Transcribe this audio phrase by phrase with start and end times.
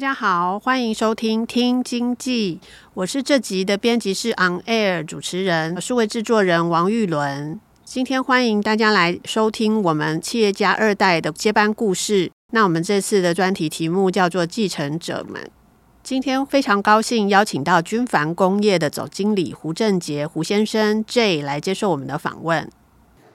[0.00, 2.58] 大家好，欢迎收听听经济，
[2.94, 7.60] 我是这集的编辑室 On Air 主持人，数位制作人王玉伦。
[7.84, 12.32] 今天欢迎大家来收听我们企业家二代的接班故事。
[12.54, 15.50] 那我们这次的专题题目叫做继承者们。
[16.02, 22.66] 今天非常高兴邀请到君帆工业的总经理胡正杰胡先生 J 来接受我们的访问。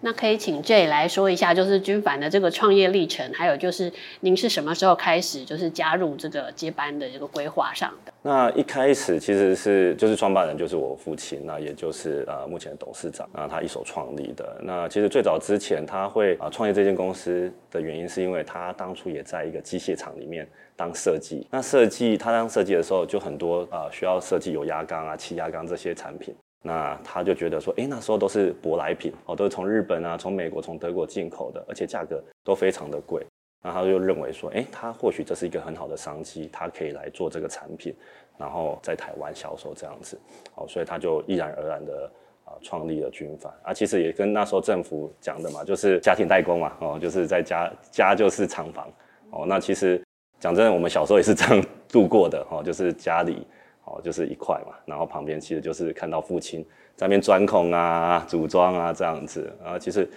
[0.05, 8.13] 那可以请 J 来说一下，就是君凡的这个创业历程，还有就是您是什么时候开始就是加入这个接班的这个规划上的？
[8.21, 14.61] 那一开始其实是就是创办人就是我父亲，那也就是呃目前的董事长，那他一手创立的。
[14.61, 21.47] 那其实最早之前他会啊创业这间公司的原因，是因为他当初也在一个机械厂里面当设计。
[21.49, 26.35] 那设计他当设计的时候，就很多啊需要设计有压缸啊、气压缸这些产品。
[26.67, 33.23] 那他就觉得说，哎，那时候都是舶来品哦，都是从日本啊、从美国、从德国进口的，而且价格都非常的贵。
[33.61, 37.95] 那他就认为说，哎，他或许这是一个很好的商机，他可以来做这个产品，
[38.35, 40.19] 然后在台湾销售这样子。
[40.55, 42.11] 哦，所以他就毅然而然的
[42.45, 48.91] 啊创立了军帆啊，其实也跟那时候政府讲的嘛，就是家庭代工嘛，哦，就是在家家就是厂房
[49.29, 49.45] 哦。
[49.47, 50.01] 那其实
[50.39, 53.45] 讲真的，我们小时候也是这样度过的哦，就是家里。
[53.85, 56.61] 哦，就是一块嘛，然后旁边其实就是看到父亲
[56.95, 59.51] 在那边钻孔啊、组装啊这样子。
[59.63, 60.09] 然后其实，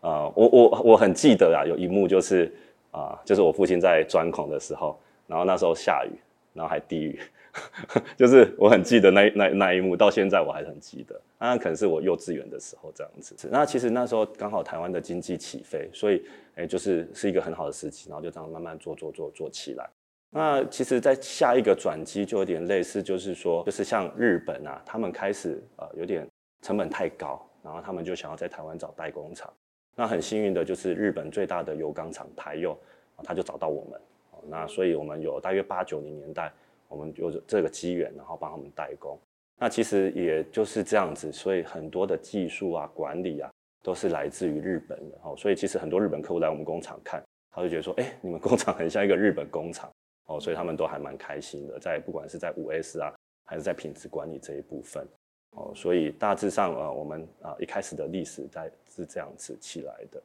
[0.00, 2.52] 呃，我我我很记得啊，有一幕就是
[2.90, 4.96] 啊、就是我父亲在钻孔的时候，
[5.26, 6.14] 然后那时候下雨，
[6.52, 7.18] 然后还滴雨，
[8.16, 11.20] 就是我很记得那那那一幕，到现在我还很记得。
[11.38, 13.34] 那可能是我幼稚园的时候这样子。
[13.50, 16.22] 那其实那时候刚好台湾的经济起飞，所以
[16.54, 19.88] 哎，就是是一个很好的时期，然后就这样慢慢做做做做起来。
[20.36, 26.28] 那其实，在下一个转机就有点类似，就是说，就是像日本啊，他们开始呃有点
[26.60, 29.48] 成本太高，然后他们就想要在台湾找代工厂。
[29.94, 32.76] 那很幸运的就是日本最大的油钢厂台油，
[33.22, 34.00] 他就找到我们。
[34.48, 36.52] 那所以我们有大约八九零年代，
[36.88, 39.16] 我们有这个机缘，然后帮他们代工。
[39.60, 43.48] 那其实也就是这样子，所以很多的技术啊、管理啊，
[43.84, 45.16] 都是来自于日本的。
[45.22, 47.22] 哦，所以其实很多日本客户来我们工厂看，
[47.52, 49.88] 他就觉得说，哎，你们工厂很像一个日本工厂。
[50.26, 53.12] 哦，所以他们都还蛮开心的，在不管是在五 S 啊，
[53.44, 55.06] 还是在品质管理这一部分，
[55.50, 60.22] 哦，所以大致上呃，我们啊一开始的历史在是这样子起来的。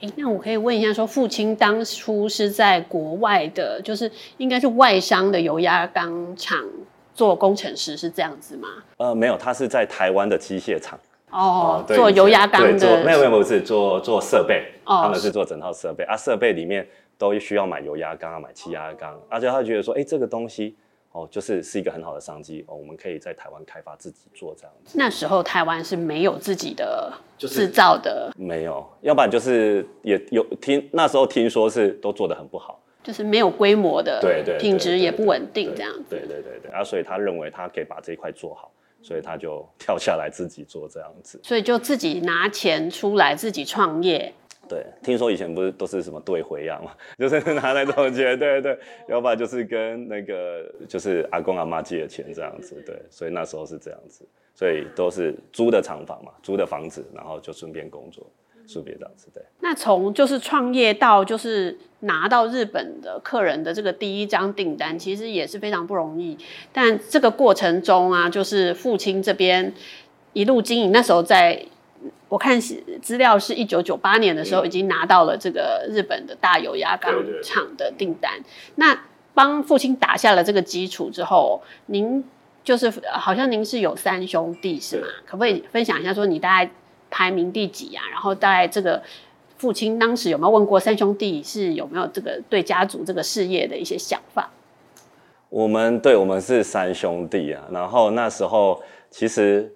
[0.00, 6.58] 哎，那我可以问一下，说父亲当初是在国外的，就是应该是外商的油压钢厂
[7.14, 8.68] 做工程师，是这样子吗？
[8.96, 10.98] 呃，没有，他是在台湾的机械厂
[11.30, 16.86] 哦，做油压钢的，没有没有不是做做设备，哦，他们是做整套设备啊，设备里面。
[17.16, 20.76] 都需要买油压缸啊，买气压缸，而且他觉得说，哎、欸，这个东西
[21.12, 24.98] 哦，就是是一个很好的商机哦，我们可以在台湾开发自己做这样子。
[24.98, 36.04] 那时候台湾是没有自己的制造的，就是、没有，要不然就是也有听那时候听说是都做的很不好，就是没有规模的，对对，品质也不稳定这样子。
[36.10, 44.34] 对对对对，啊，所以他认为他可以把这一块做好，所以他就跳下来自己做这样子，所以就自己拿钱出来自己创业。
[44.68, 58.26] 对，听说以前不是都是什么对回样嘛， 就是拿那种钱，对对，要不然就是跟那个就是阿公阿妈借的钱这样子，对，所以那时候是这样子，所以都是租的厂房嘛，租的房子，然后就顺便工作，
[58.66, 59.42] 顺便这样子，对。
[59.60, 66.36] 那从就是创业到就是拿到日本的客人的这个第一张订单，其实也是非常不容易。
[66.72, 69.72] 但这个过程中啊，就是父亲这边
[70.32, 71.66] 一路经营，那时候在。
[72.28, 77.12] 我看资料是一九九八年的时候，已经拿到了这个日本的大油压钢
[77.42, 78.32] 厂的订单。
[78.74, 78.98] 那
[79.34, 82.24] 帮父亲打下了这个基础之后，您
[82.64, 85.06] 就是好像您是有三兄弟是吗？
[85.24, 86.70] 可不可以分享一下，说你大概
[87.10, 88.02] 排名第几啊？
[88.10, 89.02] 然后大概这个
[89.56, 94.50] 父亲当时有没有问过三兄弟是有没有这个对家族这个事业的一些想法？
[95.50, 97.62] 我们对，我们是三兄弟啊。
[97.70, 99.72] 然后那时候其实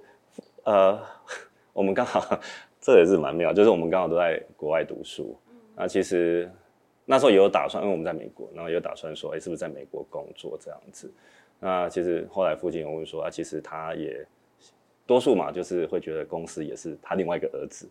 [0.65, 0.99] 呃。
[1.79, 2.41] 我们刚好
[2.83, 5.39] 这也是蛮妙，就是我们刚好都在国外读书，
[5.77, 6.51] 那其实
[7.05, 11.09] 那时候也有打算，因为我们在美国，然后也有打算说，哎，是不是在美国工作这样子？
[11.61, 14.27] 那其实后来父亲有问说，啊，其实他也
[15.07, 17.89] 多数嘛，就是会觉得公司也是他另外一个儿子，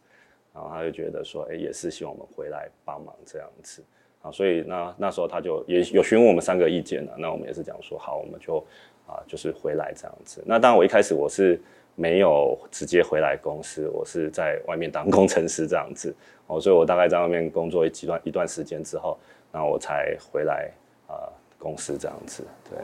[0.54, 3.81] 然后他就觉得说，哎，也是希望我们回来帮忙这样子。
[4.22, 8.62] 啊，所以那那时候他就也有询问我们三个意见了，那我们也是讲说，好，我们就
[9.07, 10.44] 啊，就是回来这样子。
[10.45, 11.57] 那当然我一开始我是。
[11.99, 16.15] 没有直接回来公司，我是在外面当工程师这样子
[16.45, 19.17] 哦，所以我大概在外面工作一段一段时间之后，
[19.51, 20.71] 然后我才回来
[21.07, 22.44] 啊、呃、公司这样子。
[22.69, 22.77] 对，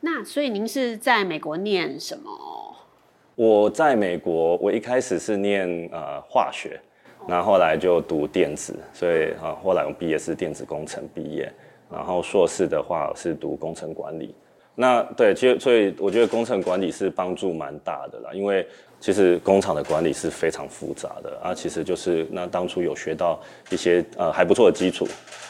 [0.00, 2.30] 那所以您是在美国念什么？
[3.34, 6.80] 我在美国，我一开始是念呃化学，
[7.28, 11.52] 然后后来就读电子，所以啊后来我毕业是电子工程毕业，
[11.92, 14.34] 然后硕士的话是读工程管理。
[14.80, 18.64] 那对，其实所以我觉得工程管理是帮助蛮大的啦，因为
[19.00, 23.40] 其实工厂的管理是非常复杂的啊，其实就是那当初有学到
[23.70, 25.04] 一些呃还不错的基础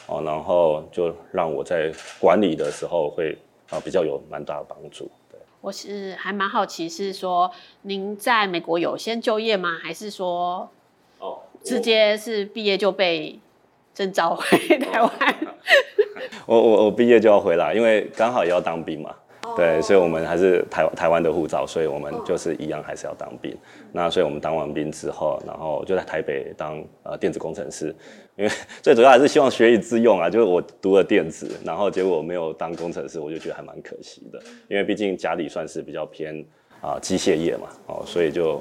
[0.07, 3.37] 哦，然后就让我在管理的时候会
[3.69, 5.11] 啊比较有蛮大的帮助。
[5.31, 7.51] 对，我是还蛮好奇，是说
[7.83, 9.79] 您在美国有先就业吗？
[9.83, 10.71] 还是说
[11.19, 13.39] 哦直接是毕业就被
[13.93, 15.11] 征召回台湾？
[16.47, 19.15] 我我我毕业就要回来，因为刚好也要当兵嘛。
[19.43, 19.57] Oh.
[19.57, 23.51] 对，所以我们还是台台湾的护照，所以我们就是一样还是要当兵。
[23.53, 23.61] Oh.
[23.93, 27.95] 那所以我们当完兵之后，然后就在台北当呃电子工程师，
[28.37, 28.51] 因为
[28.83, 30.29] 最主要还是希望学以致用啊。
[30.29, 34.39] 就是我读了电子，然后结果没有当工程师，我就觉得还蛮可惜的。
[34.69, 36.45] 因为毕竟家里算是比较偏
[36.81, 38.57] 啊、呃、机械业嘛，哦，所以就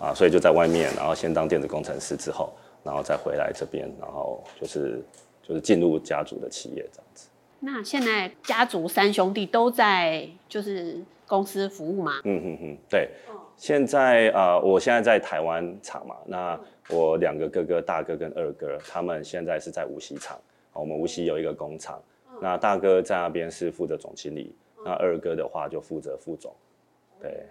[0.00, 2.52] 啊、呃，所以就在外面，然后先当电子工程师之后，
[2.82, 5.04] 然后再回来这边，然后就是。
[5.42, 7.28] 就是进入家族的企业这样子。
[7.60, 12.20] 那现在家族三兄弟都在就是公司服务吗？
[12.24, 13.08] 嗯嗯嗯，对。
[13.56, 16.58] 现在啊、呃，我现在在台湾厂嘛，那
[16.88, 20.40] 我两个哥哥，大哥跟二哥，他们现在是在无锡厂。
[20.72, 22.02] 我们无锡有一个工厂，
[22.40, 26.50] 那大哥在那边是负责总经理，那二哥的话就负责副总。
[27.20, 27.44] 对。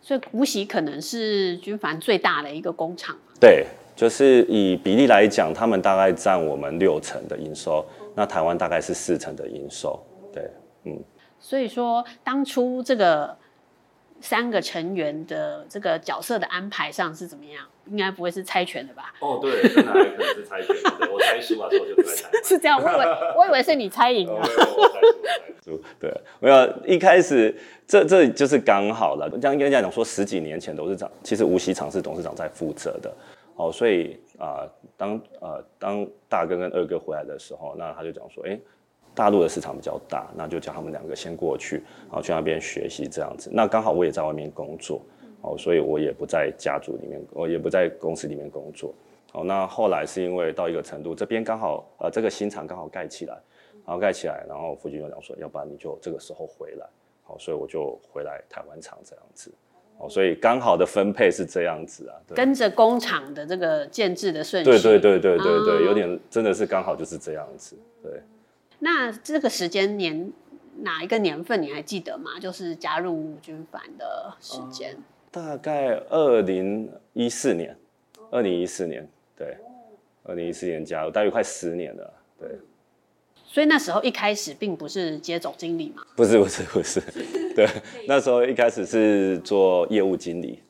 [0.00, 3.16] 所以无锡可能是军帆最大的一个工厂。
[3.38, 3.64] 对。
[3.94, 7.84] 就是以比例来讲，他们大概占我们六成的营收，
[8.14, 9.98] 那台湾大概是四成的营收，
[10.32, 10.50] 对，
[10.84, 10.98] 嗯。
[11.38, 13.36] 所以说，当初这个
[14.20, 17.64] 三个成员的这个角色的安排上是怎么样？
[17.90, 19.12] 应该不会是猜拳的吧？
[19.18, 21.10] 哦，对，真的还可能是猜拳的。
[21.12, 22.30] 我猜输了之后就不猜。
[22.44, 23.06] 是这样，我以为
[23.36, 24.34] 我以为是你猜赢了。
[24.34, 25.00] 我猜输，猜
[25.64, 25.82] 输。
[25.98, 27.52] 对，没有一开始
[27.88, 29.28] 这这就是刚好了。
[29.28, 33.12] 这样跟人家讲说，十几年前董事长其实无锡厂是董事长在负责的。
[33.56, 38.58] 哦，所以啊、当呃当大哥跟二哥回来的时候，那他就讲说，哎，
[39.14, 41.76] 大陆的市场比较大，那就叫他们两个先过去，
[42.08, 43.50] 然后去那边学习这样子。
[43.52, 45.02] 那刚好我也在外面工作，
[45.42, 48.92] 哦，所以我也不在家族里面，我也不在公司里面工作。
[49.32, 53.34] 哦，那后来是因为到一个程度，这边刚好呃这个新厂刚好盖起来，
[53.86, 56.86] 然后盖起来，然后父亲就讲说，要不然你就这个时候回来，
[57.22, 59.52] 好，所以我就回来台湾厂这样子。
[60.08, 64.70] 所以刚好的分配是这样子啊，跟着工厂的这个建制的顺序。
[64.70, 67.76] 对对对对对对，哦、有点真的是刚好就是这样子。
[68.02, 68.20] 对。
[68.80, 70.32] 那这个时间年
[70.80, 72.32] 哪一个年份你还记得吗？
[72.40, 74.92] 就是加入军帆的时间。
[74.92, 77.76] 嗯、大概二零一四年，
[78.30, 79.56] 二零一四年，对，
[80.24, 82.48] 二零一四年加入，大约快十年了，对。
[83.46, 86.02] 所以那时候一开始并不是接总经理嘛？
[86.16, 87.00] 不是不是不是，
[87.54, 87.66] 对，
[88.06, 90.60] 那时候一开始是做业务经理，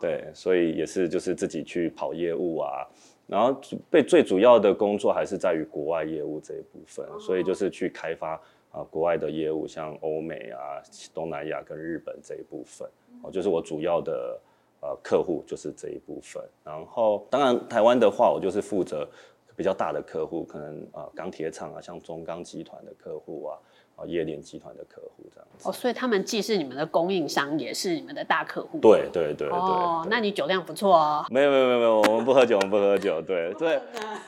[0.00, 2.86] 对，所以也是就是自己去跑业务啊，
[3.26, 3.58] 然后
[3.90, 10.82] 被最主要的工作还是在于国外业务这一部分，所以就是去开发啊国外的业务，像欧美啊、
[11.14, 12.88] 东南亚跟日本这一部分，
[13.22, 14.40] 哦，就是我主要的
[14.80, 19.08] 呃客户就是这一部分，然后当然台湾的话，我就是负责。
[19.56, 23.58] 比较大的客户，可能啊钢铁厂啊，像中钢集团的客户啊，
[24.00, 25.68] 啊夜店集团的客户这样子。
[25.68, 28.78] 哦，所以他们既是你们的供应商，也是你们的大客户。
[28.80, 29.50] 对对对对。
[29.50, 31.24] 哦，那你酒量不错哦。
[31.30, 33.20] 没有没有没有没有，我们不喝酒，我们不喝酒。
[33.22, 33.78] 对对，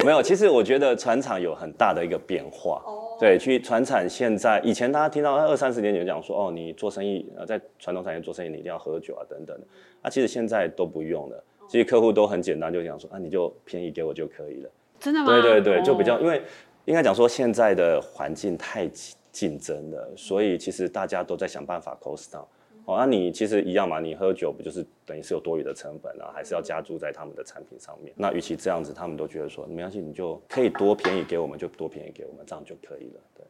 [0.04, 0.22] 没有。
[0.22, 2.82] 其实我觉得船厂有很大的一个变化。
[2.84, 3.16] 哦。
[3.18, 9.66] 对，去船厂现在，以前大家听到二三十年前讲说，哦，你做生意在传统产业做生意，你一定要喝酒啊等等的。
[10.02, 11.44] 啊，其实现在都不用了。
[11.68, 14.70] 其实客户都很简单，就讲说啊，你就便宜给我就可以了。
[14.98, 15.26] 真的吗？
[15.26, 16.42] 对对对，就比较，因为
[16.84, 18.88] 应该讲说现在的环境太
[19.32, 22.44] 竞争的，所以其实大家都在想办法 cost down。
[22.84, 28.12] 哦，那你其实一样嘛，你喝酒不就是等于是有多余的成本啊，还是要加注在他们的产品上面？
[28.16, 33.20] 那与其这样子，他们都觉得说没关系，你就可以多便宜给我们，就多便宜给我们，这样就可以了。
[33.36, 33.46] 对。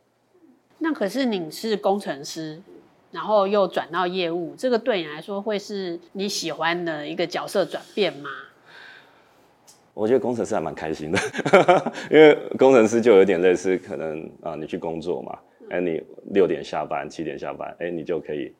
[0.79, 2.61] 那可是你是工程师，
[3.11, 8.29] 然后又转到业务，这个对你来说会是你喜欢的一个角色转变吗？
[9.95, 11.19] 我觉得工程师还蛮开心的，
[12.11, 15.39] 因为工程师就有点类似，可能啊，你去工作嘛，
[15.73, 16.02] 哎，你
[16.33, 18.52] 六点下班，七点下班，哎，你就可以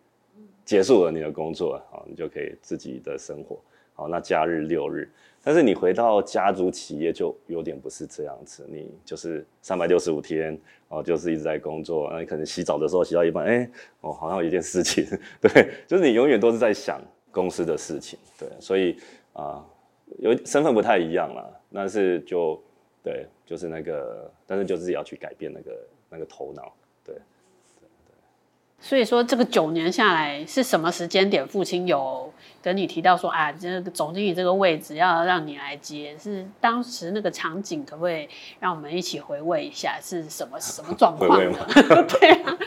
[0.65, 3.61] 结束了你的工作，好，你就可以自己的生活，
[3.95, 5.09] 好，那假日六日，
[5.43, 15.07] 但是你回到家族企业就有点不是这样子，你就是三百六十五天，哦，就是一直在工作，那你可能洗澡的时候洗到一半，哎，哦，好像有一件事情，
[15.41, 17.01] 对，就是你永远都是在想
[17.31, 18.97] 公司的事情，对，所以
[19.33, 19.65] 啊。
[20.19, 22.63] 有身份不太一样啦，但是就
[23.03, 26.71] 对，就是那个，但是就自己要去改变那个那个头脑，
[27.05, 27.21] 对，对
[28.07, 28.15] 对。
[28.81, 31.47] 所以说这个九年下来是什么时间点？
[31.47, 32.33] 父亲有
[32.63, 38.29] 跟你提到说啊，这个总经理这个位置要让你来接，是当时那个场景，可不可以
[38.61, 41.31] 让我们一起回味一下是什么什么状况？
[41.31, 41.67] 回味吗？
[42.09, 42.59] 对啊。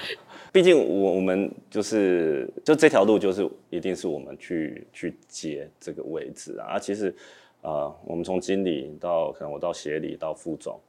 [0.54, 7.13] 毕竟我我们就是就这条路就是一定是我们去去接这个位置啊，啊其实，
[7.60, 10.80] 呃，我们从经理到可能我到协理到副总，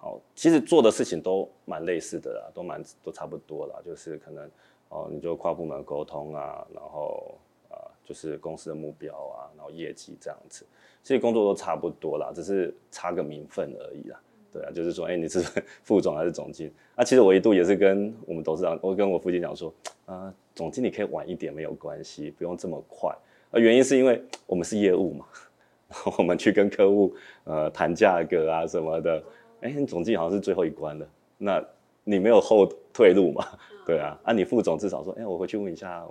[0.00, 4.48] 好，其实做的事情都蛮类似的啦，都蛮都差不多啦，就是可能
[4.90, 7.34] 哦，你就跨部门沟通啊，然后
[7.68, 7.74] 啊、
[8.04, 10.64] 就是公司的目标啊，然后业绩这样子，
[11.02, 14.20] 其实工作都差不多啦，只是差个名分而已啦。
[14.52, 15.40] 对啊，就是说，哎，你是
[15.82, 16.72] 副总还是总经？
[16.94, 19.68] 那、啊、其实我一度也是跟我们董事长，我跟我父亲讲说，
[20.06, 23.12] 啊、呃，总经理可以晚一点没有关系，不用这么快。
[23.50, 25.26] 呃，原因是因为我们是业务嘛，
[26.16, 27.12] 我们去跟客户
[27.44, 29.20] 呃谈价格啊什么的。
[29.60, 31.64] 哎，总经理好像是最后一关的，那
[32.04, 33.46] 你没有后退路嘛？
[33.86, 36.06] 对啊，啊，你副总至少说，哎，我回去问一下，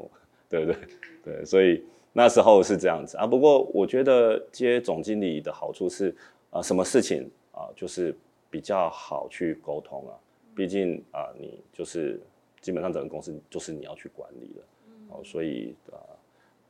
[0.49, 0.77] 对不对？
[1.23, 3.25] 对，所以那时候是这样子啊。
[3.25, 6.09] 不过我觉得接总经理的好处是，
[6.49, 8.15] 啊、呃，什么事情啊、呃，就是。
[8.49, 10.15] 比较好去沟通啊，
[10.55, 12.17] 毕竟啊，你就是
[12.61, 14.63] 基本上整个公司就是你要去管理了，
[15.09, 15.99] 哦，所以啊，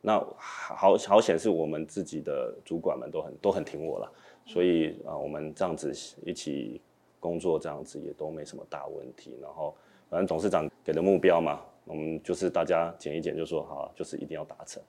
[0.02, 4.12] 那好好险是我们自己的主管们都很都很挺我了，
[4.48, 5.94] 所以啊，我们这样子
[6.26, 6.82] 一起
[7.20, 9.38] 工作这样子也都没什么大问题。
[9.42, 9.76] 然后
[10.10, 14.82] 反正董事长给的目标嘛，我们就是大家减一减，就说好，就是一定要达成，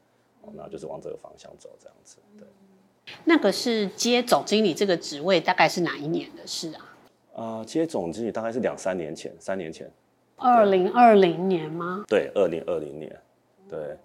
[0.53, 2.47] 那就是往这个方向走这样子，对。
[3.25, 6.97] 那个是接总经理这个职位，大概是哪一年的事啊？
[7.35, 9.91] 啊、呃，接总经理大概是两三年前，三年前。
[10.37, 12.05] 二零二零年吗？
[12.07, 13.21] 对，二零二零年。
[13.69, 13.97] 对。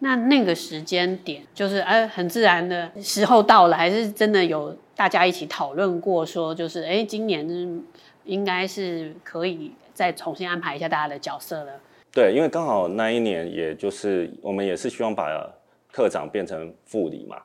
[0.00, 7.82] 那那个时间点，就是哎，很自然的时候到了，还是真的有大家一起讨论过，说就是哎，今年
[8.24, 11.72] 应该是可以再重新安排一下大家的角色了。
[12.12, 15.26] 对，因为刚好那一年，也就是我们也是希望把
[15.92, 17.36] 课长变成副理嘛。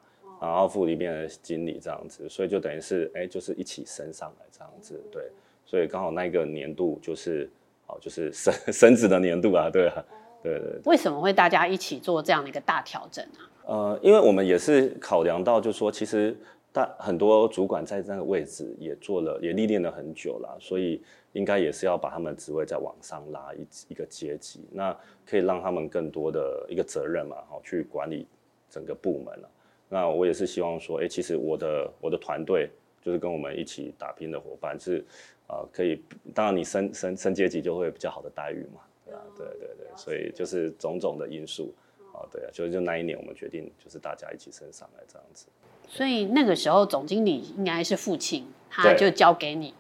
[0.42, 5.24] 然后副理变成经理这样子，所以就等于是哎，就是一起升上来这样子，对，
[5.66, 7.50] 所以刚好那个年度就是
[7.88, 10.04] 哦，就是升 升职的年度啊，对啊，
[10.44, 10.82] 对对，对。
[10.86, 13.50] 为什么会大家一起做这样的一个大调整啊？
[13.66, 16.38] 呃，因为我们也是考量到，就是说其实
[16.72, 24.96] 大很多主管在那个位置也做了，也历练了很久了，所以应该也是要把他们职位再往上拉一一个阶级，那
[25.26, 28.28] 可以让他们更多的一个责任嘛，好去管理
[28.70, 29.50] 整个部门了。
[29.88, 32.70] 那我也是希望说，哎、欸，其实我的我的团队
[33.02, 34.98] 就是跟我们一起打拼的伙伴是，
[35.46, 36.02] 啊、呃，可以，
[36.34, 41.74] 当然你升升升阶级就会比较好的待遇嘛，对啊，对对对，所以就是种种的因素，
[42.14, 45.48] 啊，对啊，就就那一年我们决定就是大家一起升上来这样子。
[45.88, 49.74] 所以那个时候总经理应该是父亲，他就交给你，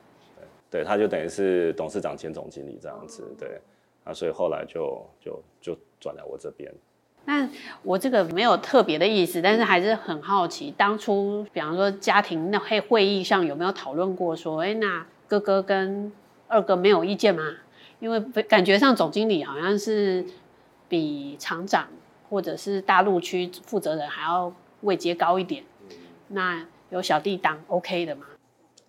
[0.70, 3.60] 对，对他就等于是董事长兼总经理这样子，对，
[4.04, 6.72] 啊，所以后来就就就转来我这边。
[7.26, 7.50] 那
[7.84, 16.12] 我这个没有特别的意思，但是还是很好奇，当初比方说家庭那会会议上有没有讨论过说，哎，那哥哥跟
[16.50, 17.56] 二哥没有意见吗？
[18.04, 20.26] 因为感觉上总经理好像是
[20.90, 21.88] 比厂长
[22.30, 25.64] 或者是大陆区负责人还要位阶高一点，
[26.28, 28.26] 那有小弟当 OK 的吗？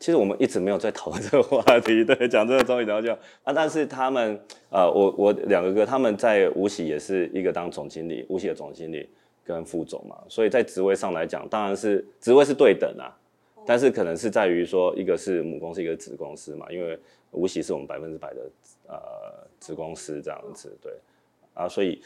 [0.00, 3.52] 其实我们一直没有在讨论这个话题， 对，讲这个终于了解啊。
[3.52, 4.36] 但是他们，
[4.68, 9.08] 呃，我我两个哥，他们在无锡也是一个当总经理，无锡的总经理
[9.44, 13.14] 跟副总嘛，所以在职位上来讲，当然是职位是对等啊。
[13.64, 16.98] 但是可能是在于说，一个是母公司，一个是子公司嘛，因为
[17.30, 18.40] 无锡是我们百分之百的
[18.88, 20.92] 呃子公司这样子，对
[21.54, 22.02] 啊，所以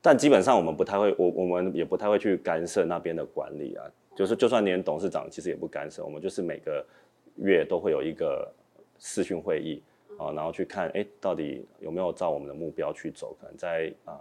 [0.00, 3.84] 但基本上我们不太会，我我们也不太会去干涉那边的管理啊，
[4.14, 6.84] 就是就算连董事长其实也不干涉，我们就是每个。
[7.40, 8.52] 月都会有一个
[8.98, 9.80] 视讯会议
[10.18, 13.36] 啊，然后去看哎，到底有没有照我们的目标去走？
[13.40, 14.18] 可能在啊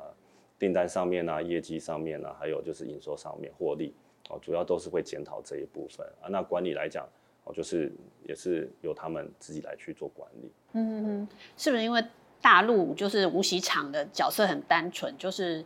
[0.59, 3.91] 订单上面啊，业绩上面啊，还有就是营收上面获利
[4.29, 6.29] 哦，主要都是会检讨这一部分啊。
[6.29, 7.09] 那管理来讲
[7.47, 7.91] 哦，就是
[8.25, 10.51] 也是由他们自己来去做管理。
[10.73, 12.03] 嗯嗯，是不是因为
[12.41, 15.63] 大陆就是无锡厂的角色很单纯，就是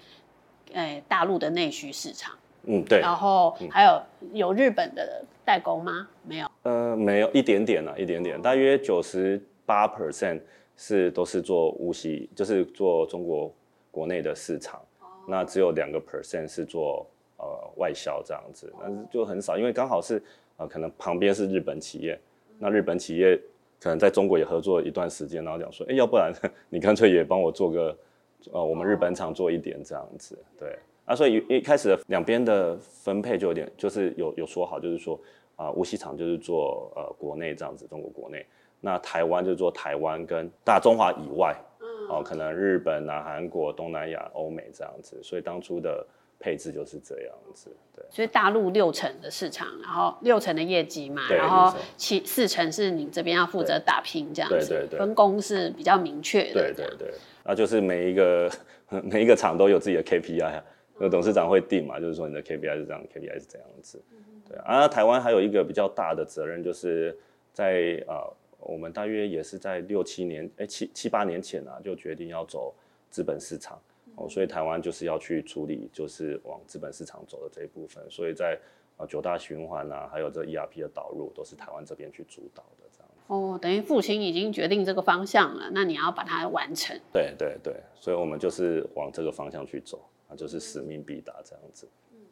[0.74, 2.36] 诶大陆的内需市场？
[2.64, 3.00] 嗯，对。
[3.00, 4.02] 然后还有
[4.34, 6.08] 有日本的代工吗？
[6.24, 6.52] 没有。
[6.64, 10.40] 呃，没有，一点点啊，一点点，大约九十八 percent
[10.78, 13.52] 是都是做无锡，就是做中国
[13.90, 17.06] 国内的市场，哦、那只有两个 percent 是做
[17.38, 17.46] 呃
[17.78, 20.22] 外销这样子，但是就很少，因为刚好是
[20.58, 22.20] 呃可能旁边是日本企业，
[22.60, 23.40] 那日本企业
[23.80, 26.32] 可能在中国也合作一段时间，然后讲说，哎，要不然
[26.70, 27.98] 你干脆也帮我做个。
[28.52, 35.14] 呃，我们日本厂做一点这样子，对啊，所以一开始的两边的分配就有点，就是有有说好，就是说
[35.56, 38.44] 啊、呃，无锡厂就是做呃国内这样子，中国国内，
[38.80, 41.56] 那台湾就做台湾跟大中华以外，
[42.10, 46.04] 哦、呃，可能日本啊、韩国、东南亚、欧美这样子，所以当初的
[46.42, 48.04] 配置就是这样子，对。
[48.10, 57.14] 所以大陆六成的市场，然后六成的业绩嘛，然后七四成是你这边要负责打拼这样子，对对对，分工是比较明确的，对对对。
[57.46, 58.52] 那就是每一个
[59.04, 60.64] 每一个厂都有自己的 KPI 啊，
[60.98, 64.02] 那董事长会定嘛，就是说你的 KPI 是这样，KPI 是这样子，
[64.50, 64.64] 对啊。
[64.66, 67.16] 啊，台湾还有一个比较大的责任，就是
[67.54, 68.26] 在啊，
[68.60, 72.74] 我们大约也是在六七年，哎七七八年前啊，就决定要走
[73.10, 73.80] 资本市场
[74.16, 78.60] 哦，所以台湾就是要去处理，就是往资本市场走的这一部分，所以在
[78.98, 83.08] 啊九大循环啊，还有这 ERP 的导入，都是台湾这边去主导的这样。
[83.28, 87.00] 哦，等于父亲已经决定这个方向了，那你要把它完成。
[87.14, 91.88] 对对对，所以我们就是往这个方向去走，那就是使命必达这样子。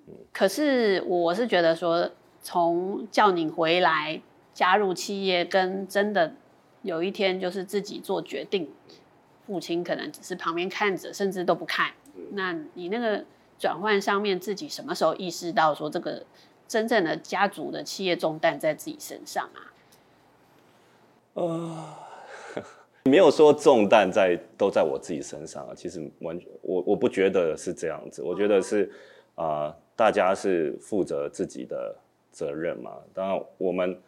[0.07, 2.09] 嗯，可是我是觉得说，
[2.41, 4.21] 从叫你回来
[4.53, 6.33] 加入企业，跟真的
[6.81, 8.69] 有一天就是自己做决定，
[9.49, 11.91] 父亲可能只是旁边看着，甚至都不看。
[12.15, 13.25] 嗯，那你那个
[13.57, 16.23] 转换上面，自己什么时候意识到说这个
[16.67, 19.73] 真正的家族的企业重担在自己身上啊？
[21.33, 21.95] 呃，
[23.09, 25.73] 没有说重担在都在我自己身上啊。
[25.75, 28.91] 其实完全我我不觉得是这样子，我觉得是
[29.33, 31.95] 啊、呃，大家是负责自己的
[32.31, 32.91] 责任嘛。
[33.15, 33.99] 当然我们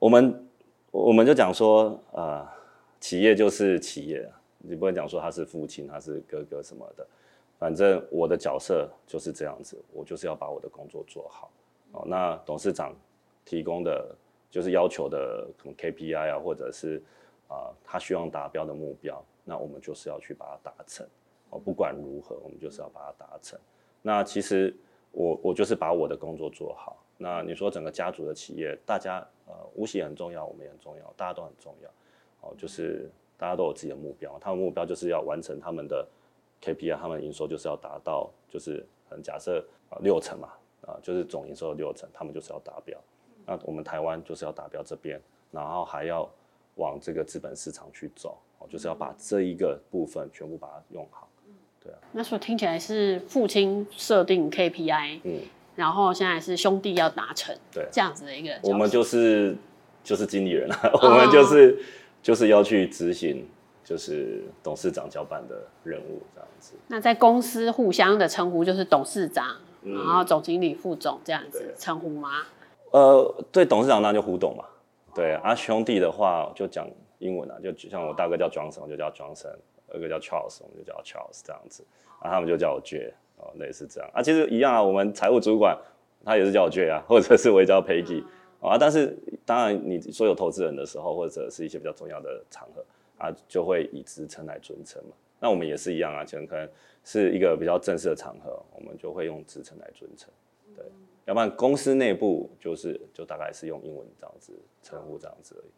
[0.00, 0.48] 我们
[0.90, 2.48] 我们就讲说啊、呃，
[2.98, 7.06] 企业就是企业，你不能讲说他是父亲，他是哥哥什么的。
[7.58, 11.50] 反正我的角色就是这样子，我就是要把我的工作做好。
[11.92, 12.94] 哦，那董事长
[13.44, 14.14] 提供的。
[14.48, 17.02] 就是要求的可能 KPI 啊，或者是
[17.48, 21.06] 啊、他希望达标的目标，那我们就是要去把它达成
[21.50, 21.58] 哦。
[21.58, 23.58] 不管如何，我们就是要把它达成。
[24.00, 24.74] 那其实
[25.10, 26.96] 我我就是把我的工作做好。
[27.18, 31.90] 那你说整个家族的企业，大家呃，无锡很重要，我们也很重要，大家都很重要
[32.48, 32.54] 哦。
[32.56, 36.06] 就是大家都有自己的目标，他们目标就是要完成他们的
[36.62, 40.48] KPI，他们营收就是要达到，就是很假设啊六成嘛
[40.86, 42.98] 啊，就是总营收的六成，他们就是要达标。
[43.44, 45.20] 那我们台湾就是要达标这边，
[45.52, 46.28] 然后还要
[46.76, 51.28] 往这个资本市场去走，哦，就是要把这一个部分全部把它用好，
[51.82, 51.98] 对啊。
[52.12, 55.40] 那说听起来是父亲设定 KPI，嗯，
[55.76, 58.58] 然后现在是兄弟要达成，对，这样子的一个。
[58.62, 59.56] 我们就是
[60.02, 61.78] 就是经理人啊， 我们就是
[62.22, 63.46] 就是要去执行，
[63.84, 66.74] 就是董事长交办的任务这样子。
[66.88, 72.30] 那在公司互相的称呼就是董事长，然后总经理、副总这样子称呼吗？
[72.92, 74.64] 呃，对，董事长那就胡董嘛，
[75.14, 79.54] 对啊，兄弟的话就讲英文啊，就像我大哥叫 Johnson，我就叫 Johnson，
[79.88, 81.84] 二哥叫 Charles，我们就叫 Charles 这样子，
[82.20, 84.10] 啊，他们就叫我 J，哦，类似这样。
[84.14, 85.76] 啊，其实一样啊，我们财务主管
[86.24, 88.24] 他也是叫我 J 啊，或者是我也叫 Peggy，
[88.60, 92.84] 啊，但是当然你说有投资人的时候，或者是一些比较重要的场合
[93.18, 96.68] 啊，就会以职称来尊称嘛，那我们也是一样啊，可能可能
[97.04, 100.30] 是一个比较正式的场合，我们就会用职称来尊称，
[100.74, 100.84] 对。
[101.26, 105.70] 要不然公司内部就是就大概是用英文这样子称呼这样子而已。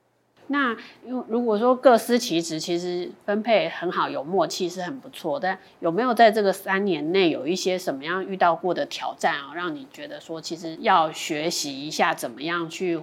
[0.46, 0.74] 那
[1.07, 5.38] 如如果说各司其职，其实分配很好，有默契是很不错。
[5.38, 12.98] 但有没有在这个三年内有一些什么样遇到过的挑战啊，让你觉得说其实要学习一下怎么样去，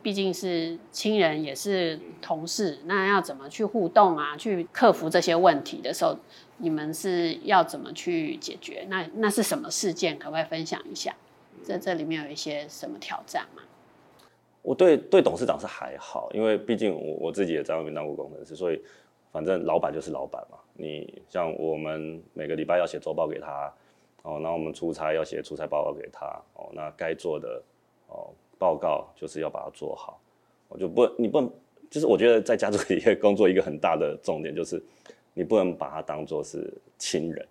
[0.00, 6.16] 毕竟是亲人也是同事，那要怎么去互动啊，去克服这些问题的时候，
[6.58, 8.86] 你们是要怎么去解决？
[8.88, 10.16] 那那是什么事件？
[10.16, 11.16] 可不可以分享一下？
[11.64, 13.62] 在这里面有一些什么挑战吗？
[14.62, 18.82] 我对对董事长是还好，因为毕竟我我自己也在外面当过工程师，所以
[19.32, 20.58] 反正老板就是老板嘛。
[20.74, 23.72] 你像我们每个礼拜要写周报给他，
[24.22, 27.62] 哦，那我们出差要写出差报告给他，哦，那该做的
[28.08, 30.20] 哦报告就是要把它做好。
[30.68, 31.50] 我就不你不能，
[31.90, 34.82] 就是我觉得在家族企业工作一个很大的重点就是
[35.34, 37.46] 你不能把他当做是亲人。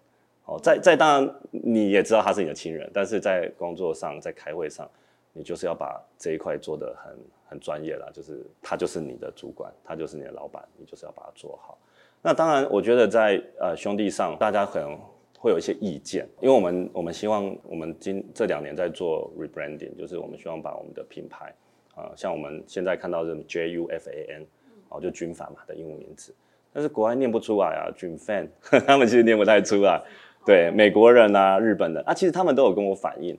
[0.45, 4.89] 哦，在在当然你也知道他是你的亲人，但是在工作上，在开会上，
[5.33, 7.17] 你就是要把这一块做得很
[7.49, 11.77] 很专业啦，就是他就是你的主管，他就是你的老板，你就是要把它做好。
[12.21, 14.99] 那当然，我觉得在呃兄弟上，大家可能
[15.37, 21.53] 会有一些意见，因为我们我们希望我们今这两年在做 rebranding，就是我们希望把我们的品牌
[21.95, 24.45] 啊，像我们现在看到的 J U F A N，
[24.89, 26.35] 哦，就军帆嘛的英文名字，
[26.73, 28.49] 但是国外念不出来啊，Junfan，
[28.85, 30.01] 他们其实念不太出来，
[30.45, 33.37] 对，美国人啊，日本人啊，其实他们都有跟我反映，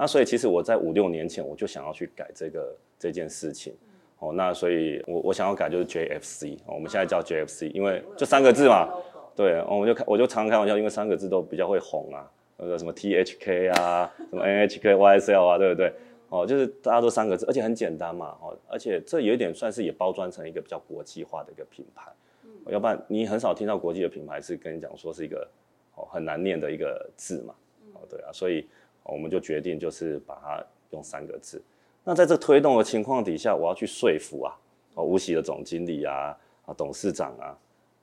[0.00, 3.74] 那所以其实我在五六年前我就想要去改这个这件事情，
[4.18, 8.88] 哦，那所以我我想要改就是 J F C，哦我们现在叫 J F C，因为就三个字嘛。
[9.36, 15.92] 对，我就开，我就常常开玩笑，因为三个字都比较会红啊，那个什么 T H K 啊，什么 N H K Y S L 啊，对不对？
[16.30, 22.10] 哦，就是大家都三个字，而且很简单嘛，哦，而且这有一点算是也包装成一个比较国际化的一个品牌，
[22.44, 25.46] 嗯，要不然你很少听到国际的品牌是跟你讲说是一个
[25.94, 27.54] 哦很难念的一个字嘛，
[27.92, 28.66] 哦，对啊，所以
[29.04, 31.62] 我们就决定就是把它用三个字。
[32.04, 34.56] 那在这推动的情况底下，我要去说服啊，
[34.94, 36.36] 哦，无锡的总经理啊，
[36.66, 37.58] 啊，董事长啊，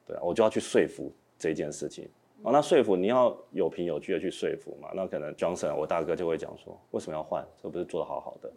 [0.05, 1.11] 对啊，我就要去说服。
[1.39, 2.09] 这件事情，
[2.41, 7.45] 哦，那说服你要有凭有据的去说服嘛，那可能 Johnson 我大哥就会讲说，为什么要换？
[7.61, 8.51] 这不是做的好好的，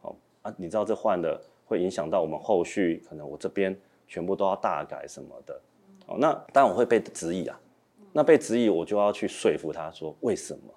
[0.00, 5.60] 好啊，你知道这换的会影响到我们后续，可能我这边全部都要大改什么的，
[6.06, 7.60] 哦，那当然我会被质疑啊，
[8.10, 10.72] 那被质疑我就要去说服他说为什么，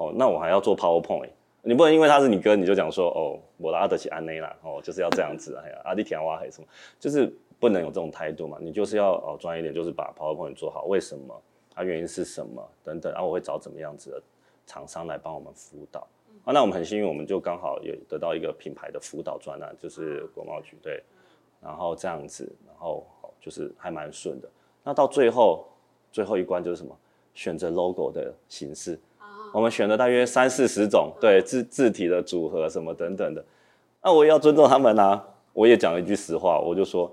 [0.00, 1.30] 哦，那我还要做 PowerPoint，
[1.62, 6.66] 你不能因为他是你哥你就讲说哦，我的阿德奇安内啦，哦，就是要这样子，哎呀，阿迪田瓦黑什么，
[6.98, 7.32] 就是。
[7.60, 8.56] 不能有这种态度嘛？
[8.58, 10.84] 你就是要哦专业一点，就是把 PowerPoint 做好。
[10.86, 11.42] 为什么？
[11.74, 12.66] 它、啊、原因是什么？
[12.82, 13.12] 等等。
[13.12, 14.22] 然、啊、后我会找怎么样子的
[14.64, 16.00] 厂商来帮我们辅导。
[16.46, 21.02] 啊，那我们很幸运，我们就刚好有得到一个品牌的辅导专案，就是国贸局对。
[21.60, 23.04] 然后这样子，然后
[23.38, 24.48] 就是还蛮顺的。
[24.82, 25.66] 那到最后
[26.10, 26.96] 最后一关就是什么？
[27.34, 28.98] 选择 logo 的形式。
[29.52, 33.44] 我们选了大约三四十种，对字字体的组合什么等等的。
[34.02, 35.24] 那我也要尊重他们啊。
[35.52, 37.10] 我也讲了一句实话，我就说。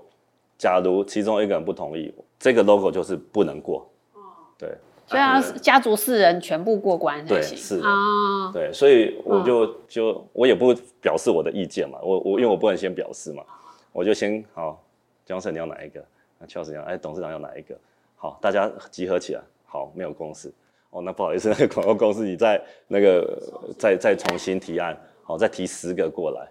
[0.60, 3.88] 假如其中一个人不同意，这个 logo 就是不能过。
[4.12, 4.18] 哦，
[4.58, 7.50] 对，所以要，家族四人全部过关才行。
[7.50, 13.44] 对，是啊，哦，对，所以我就就我也不表示我的意见嘛，我我因为我不能先表示嘛，
[13.92, 14.82] 我就先好
[15.28, 16.04] ，Johnson 你要哪一个？
[16.40, 17.78] 那 Charles 要，哎，董事长要哪一个？
[18.16, 20.52] 好，大家集合起来，好，没有共识。
[20.90, 23.40] 哦，那不好意思，那 个广告公司你再那个
[23.78, 26.48] 再再重新提案，好，再提十个过来，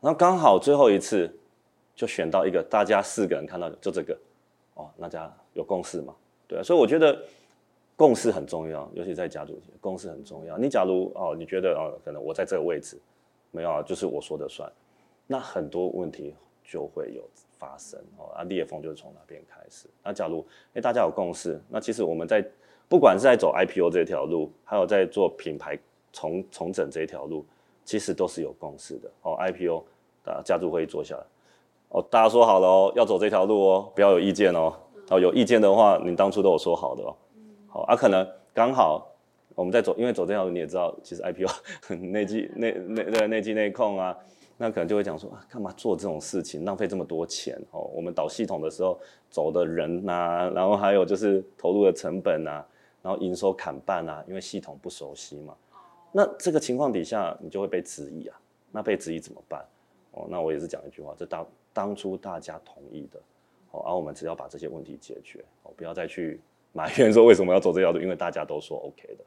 [0.00, 1.30] 然后刚好最后一次。
[1.96, 4.18] 就选到一个，大家四个人看到就这个，
[4.74, 6.12] 哦，那家有共识嘛？
[6.48, 7.16] 对啊，所以我觉得
[7.94, 10.58] 共识很重要，尤其在家族，共识很重要。
[10.58, 12.98] 你假如哦，你觉得哦，可能我在这个位置
[13.52, 14.68] 没有啊，就是我说的算，
[15.28, 17.22] 那很多问题就会有
[17.60, 18.34] 发生哦。
[18.34, 19.86] 啊，裂缝就是从哪边开始？
[20.02, 22.44] 那假如哎大家有共识，那其实我们在
[22.88, 25.78] 不管是在走 IPO 这条路，还有在做品牌
[26.12, 27.44] 重重整这条路，
[27.84, 29.36] 其实都是有共识的哦。
[29.40, 29.78] IPO
[30.24, 31.22] 啊家家族会议坐下来。
[31.88, 34.72] 哦，大家说好了哦，要走这条路哦，不要有意见哦。
[35.10, 37.14] 哦，有意见的话，你当初都有说好的哦。
[37.68, 39.06] 好啊，可能刚好
[39.54, 41.48] 我们在走，因为走这条路你也知道，其实 IPO
[41.96, 44.16] 内稽内内对内稽内控啊，
[44.56, 47.88] 那可能就会讲说啊，干嘛做这种事情，浪费这么多钱哦。
[47.94, 48.98] 我们导系统的时候
[49.30, 52.66] 走的人呐、啊，然后还有就是投入的成本呐、啊，
[53.04, 55.54] 然后营收砍半啊，因为系统不熟悉嘛。
[56.10, 58.40] 那这个情况底下，你就会被质疑啊。
[58.72, 59.62] 那被质疑怎么办？
[60.12, 63.20] 哦，那我也是讲一句话，这当当初大家同意的，
[63.72, 66.40] 哦，而、啊、我们只要把这些问题解决，哦，不要再去
[66.72, 69.24] 埋怨说为什么要走这条路，因为大家都说 OK 的，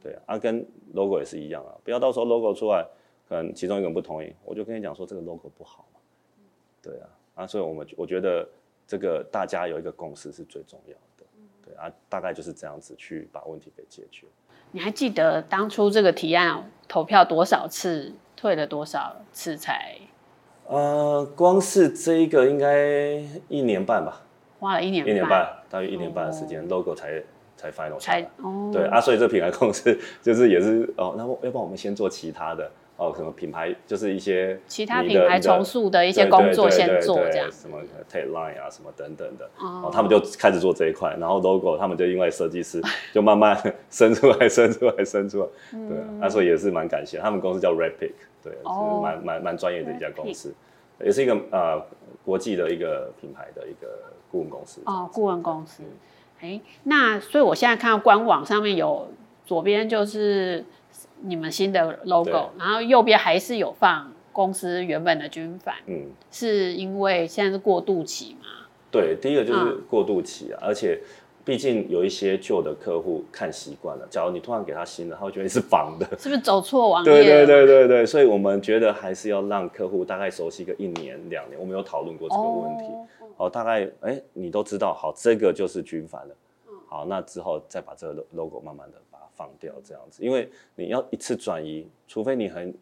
[0.00, 2.84] 对啊，跟 logo 也是一样啊，不要到时候 logo 出来，
[3.28, 6.00] 可能其中一个人不同意，我就跟你讲说这个 logo 不好嘛，
[6.80, 8.48] 对啊，啊，所以我们我觉得
[8.86, 10.96] 这个大家有一个共识是最重要，
[11.68, 14.26] 对啊，大概就是这样子去把问题给解决。
[14.70, 19.96] 你还记得当初这个提案投票多少次，退了多少次才？
[20.66, 24.22] 呃，光是这一个应该一年半吧，
[24.58, 27.22] 花了一年半，一年半，大约一年半的时间，哦，logo 才
[27.56, 37.78] 才 final 才哦，对啊，所以这品牌公司 就是也是哦，那要不然我们先做其他的哦，什么品牌就是一些其他品牌重塑的一些工作先做这样，什么
[38.12, 42.82] tagline 啊，什么等等的，哦，他们就开始做这一块，然后 logo 他们就因为设计师
[43.14, 43.56] 就慢慢
[43.88, 48.12] 生出来，生出来，生出来，对啊，那所以也是蛮感谢，他们公司叫 Redpick。
[48.40, 50.54] 对，是蛮蛮蛮专业的一家公司，
[51.00, 51.84] 也是一个呃
[52.24, 53.88] 国际的一个品牌的一个
[54.30, 54.80] 顾问公司。
[54.86, 55.82] 哦，顾问公司。
[56.40, 59.08] 哎，那所以我现在看到官网上面有
[59.44, 60.64] 左边就是
[61.22, 65.74] 你们新的 logo，然后右边还是有放公司原本的军帆。
[65.86, 68.46] 嗯，是因为现在是过渡期嘛？
[68.90, 71.00] 对，第一个就是过渡期啊，而且。
[71.44, 77.10] 毕竟有一些旧的客户看习惯了，假如你突然给他新的，他会觉得你是仿的，是不是走错网页？
[77.10, 81.58] 对对对对对，所以我们觉得还是要让客户大概熟悉个一年两年。
[81.58, 82.84] 我们有讨论过这个问题，
[83.38, 86.34] 哦，哦大概哎，你都知道，好，这个就是军帆了，
[86.86, 88.98] 好，那之后再把这个 logo 慢慢的
[89.38, 92.74] 放掉，这样子，因为你要一次转移，除非你很，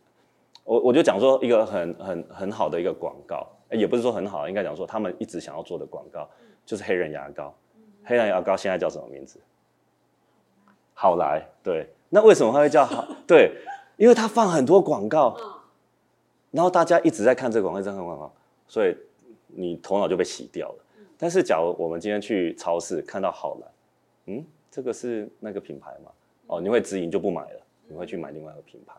[0.64, 6.26] 我我就讲说一个很很很好的一个广告，也不是说很好，应该讲说他们一直想要做的广告，
[6.64, 7.54] 就是黑人牙膏，
[8.02, 9.38] 黑人牙膏现在叫什么名字？
[10.94, 13.06] 好来，对，那为什么它会叫好？
[13.28, 13.52] 对，
[13.98, 15.36] 因为它放很多广告，
[16.50, 18.32] 然后大家一直在看这个广告，在看广告，
[18.66, 18.96] 所以
[19.48, 20.84] 你头脑就被洗掉了。
[21.18, 23.66] 但是假如我们今天去超市看到好来，
[24.26, 26.10] 嗯，这个是那个品牌嘛？
[26.46, 28.94] 哦，你会质疑就不买了，你会去买另外一个品牌。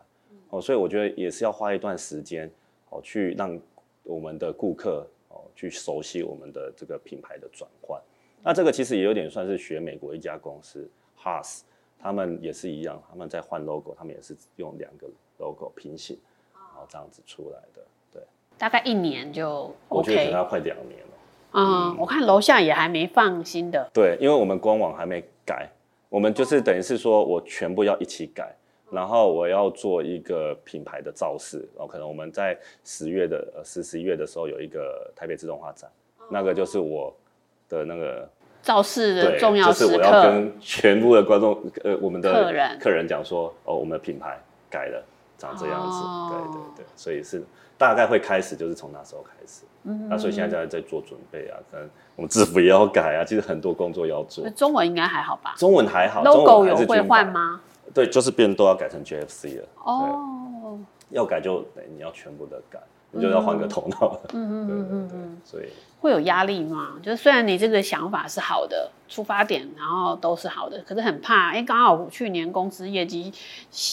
[0.50, 2.50] 哦，所以我觉得也是要花一段时间，
[2.90, 3.58] 哦，去让
[4.04, 8.00] 我们的顾客哦去熟悉我们的这个品牌的转换。
[8.42, 10.88] 那这个其实也有点算是学美国一家公司
[11.22, 11.60] Haas。
[12.00, 15.08] 他们也是一样，他们在换 logo，他们也是用两个
[15.38, 16.16] logo 平行，
[16.54, 17.82] 然后这样子出来的。
[18.12, 18.22] 对，
[18.56, 21.06] 大概一年就 OK，我觉得可能要快两年了。
[21.54, 23.90] 嗯，嗯，我看楼下也还没放新的。
[23.92, 25.68] 对，因为我们官网还没改，
[26.08, 28.54] 我们就是等于是说我全部要一起改，
[28.90, 35.90] 然后我要做一个品牌的造势，然后可能我们在十月的呃十十一月的时候有一个台北自动化展，
[36.30, 37.14] 那个就是我
[37.68, 38.28] 的那个。
[38.60, 42.78] 造势的重要时刻，就是我要跟全部的观众，呃，我们的客人。
[42.80, 44.36] 客人讲说，哦，我们的品牌
[44.68, 45.02] 改了，
[45.38, 47.42] 长这样子，哦、对对对，所以是
[47.78, 54.46] 大概会开始，就是从那时候开始，嗯，那所以现在在在做准备啊，可能我们制服也要改啊， 其实很多工作要做。
[54.50, 55.54] 中文应该还好吧？
[55.56, 57.60] 中文还好，logo 有会换吗？
[57.94, 59.68] 对，就是变都要改成 JFC 了。
[59.84, 60.78] 哦，
[61.10, 62.78] 要改就你要全部的改。
[63.10, 65.64] 你就要换个头脑了，嗯嗯嗯嗯，所以
[66.00, 66.96] 会有压力吗？
[67.02, 73.32] 就是虽然你这个想法是好的，出发点然后都是好的，可是很怕，哎，刚好去年公司业绩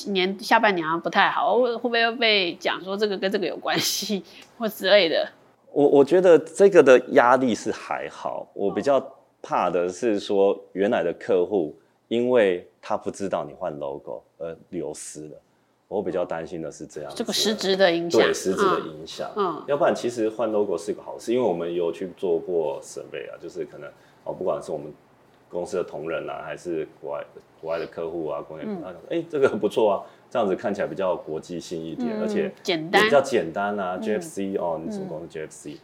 [0.08, 4.24] 年下半年不太好，会会不会又被讲说这个跟这个有关系
[4.58, 5.28] 或之类的？
[5.72, 9.02] 我我觉得这个的压力是还好，我比较
[9.42, 11.76] 怕的是说原来的客户，
[12.08, 15.38] 因为他不知道你换 logo 而流失了。
[15.88, 19.32] 我比较担心的是这样，这个实质的影响，对实质的影响。
[19.36, 23.90] 嗯，要不然其实换 logo 是一个好事，因为我们有去做过 survey 啊，就是可能
[24.24, 24.92] 哦，不管是我们
[25.50, 27.24] 公司的同仁啊，还是国外
[27.62, 33.98] 国外的客户啊，工业，他说哎，这个很不错啊，这样子看起来比较国际性一点，而且简单，比较简单啊。
[34.02, 35.78] JFC 哦，你什么公司 GFC？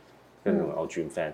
[0.43, 1.31] 跟什么哦军范，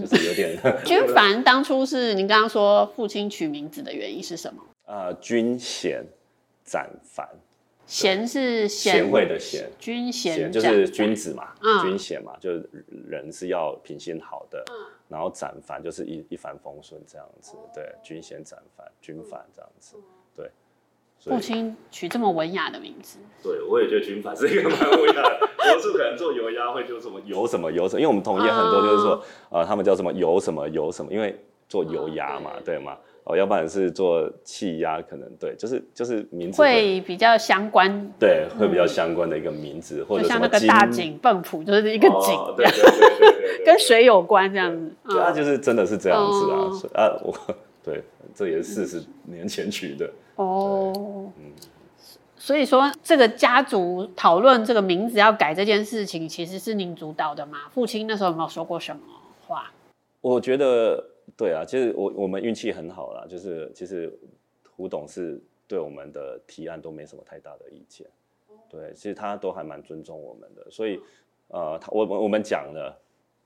[0.00, 0.58] 就是有点。
[0.82, 4.62] 军范当初是您刚刚说父亲取名字的原因是什么？
[4.86, 6.02] 呃，军衔
[6.64, 7.28] 展帆。
[7.86, 12.68] 贤是贤惠的贤，君贤就是君子嘛，嗯、君贤嘛，就是
[13.08, 14.74] 人是要品性好的，嗯、
[15.08, 19.96] 然后展帆就是一一帆风顺这样子，对，君贤展帆，君帆这样子，
[20.36, 20.50] 对。
[21.18, 29.14] 父亲取这么文雅的名字，对，我也觉得君帆是一个蛮文雅的，多数可能做油鸭会就什么油什么油什么，因为我们同业很多就是说，
[29.48, 31.34] 啊、呃，他们叫什么油什么油什么，因为
[31.68, 32.96] 做油鸭嘛，对吗？
[33.28, 47.34] 哦，要不然是做气压，可能对，就是就是名字会，会比较相关，对，会比较相关的一个名字，嗯、或者像那个大井泵浦，就是一个井，对对对， 跟水有关这样子，对，它就是真的是这样子啊，哦、啊，我
[47.82, 48.00] 对，
[48.32, 50.92] 这也是四十年前取的哦，
[51.36, 51.50] 嗯，
[52.36, 57.62] 所以说这个家族讨论这个名字要改这件事情，其实是您主导的嘛？
[57.74, 59.02] 父亲那时候有没有说过什么
[59.48, 59.72] 话？
[60.20, 61.15] 我觉得。
[61.36, 64.10] 对啊，其实我我们运气很好啦，就是其实
[64.74, 68.06] 胡董事对我们的提案都没什么太大的意见，
[68.70, 70.98] 对，其实他都还蛮尊重我们的，所以
[71.48, 72.98] 呃，他我我们讲了，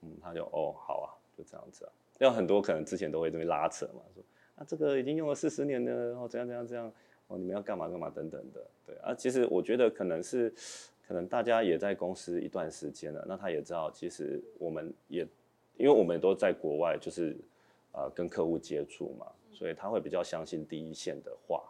[0.03, 4.23] 嗯，他就哦好啊，就这样子啊，有很多可能之前都会这边拉扯嘛，说
[4.55, 6.93] 啊这个已经用了四十年了，然后怎样怎样怎样，
[7.27, 10.49] 哦你们要干嘛干嘛等等的，对啊，其实我觉得可能是
[11.09, 15.27] 可能大家也在公司一段时间了，那他也知道其实我们也
[15.77, 17.37] 因为我们都在国外就是。
[17.93, 21.69] 呃，跟客户接触嘛，所以他会比较相信第一线的话，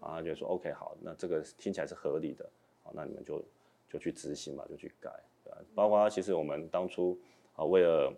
[0.00, 2.44] 然后他就说 OK 好，那这个听起来是合理的，
[2.82, 3.40] 好，那你们就
[3.88, 5.08] 就去执行嘛，就去改，
[5.44, 7.16] 对，包括其实我们当初
[7.54, 8.12] 啊，为了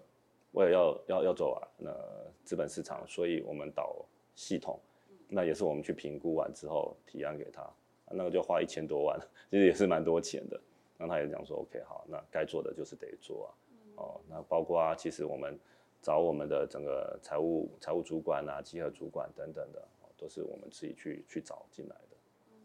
[0.52, 1.94] 为了要要要走啊，那
[2.42, 4.02] 资本市场，所以我们导
[4.34, 4.80] 系统，
[5.28, 7.68] 那也是我们去评估完之后提案给他，
[8.10, 10.58] 那个就花一千多万，其实也是蛮多钱的，
[10.96, 13.48] 那他也讲说 OK 好，那该做的就是得做啊，
[13.96, 15.58] 哦，那包括啊，其实我们。
[16.02, 19.80] 找我们的整个财务财务主管啊、集合主管等等的，
[20.18, 22.16] 都是我们自己去去找进来的。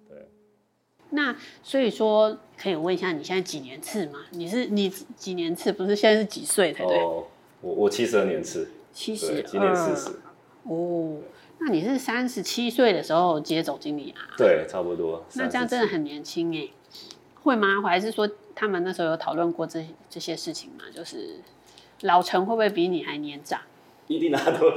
[0.09, 0.27] 对。
[1.11, 4.25] 那所以说，可以问一下，你现在几年次嘛？
[4.31, 5.71] 你是你几年次？
[5.71, 6.99] 不是现在是几岁才对？
[6.99, 7.27] 哦，
[7.61, 10.17] 我我七十二年次，七十二，今年四十。
[10.63, 11.19] 哦，
[11.59, 14.35] 那你是三十七岁的时候接总经理啊？
[14.35, 15.23] 对，差不多。
[15.35, 16.67] 那这样真的很年轻哎。
[17.43, 17.81] 会吗？
[17.83, 20.83] 还是说他们那时候有讨论过这这些事情吗？
[20.93, 21.39] 就是。
[22.01, 23.59] 老陈会不会比你还年长？
[24.07, 24.71] 一定啊，都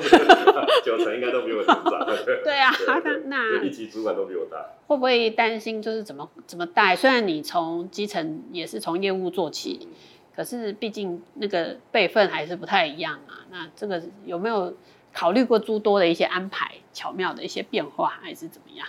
[0.85, 2.07] 九成应该都比我年长。
[2.43, 2.71] 对啊，
[3.05, 4.71] 那那一级主管都比我大。
[4.89, 6.97] 会不会担心就是怎么怎么带？
[6.97, 9.87] 虽然你从基层也是从业务做起，
[10.35, 13.47] 可是毕竟那个辈分还是不太一样啊。
[13.51, 14.75] 那这个有没有
[15.13, 18.87] 考虑过诸多的一些安排、巧妙的一些变化，还是怎么样？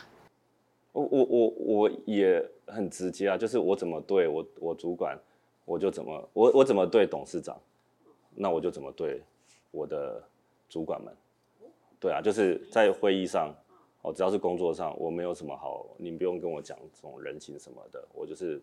[0.92, 5.16] 我我我我也很直接啊，就是我怎么对我我主管，
[5.66, 7.56] 我就怎么我我怎么对董事长，
[8.36, 9.22] 那我就怎么对
[9.72, 10.22] 我的。
[10.72, 11.14] 主管们，
[12.00, 13.54] 对啊，就是在会议上，
[14.04, 18.62] 哦，只要是工作上，我没有什么好，你不用跟我讲这种人情什么的，我就是，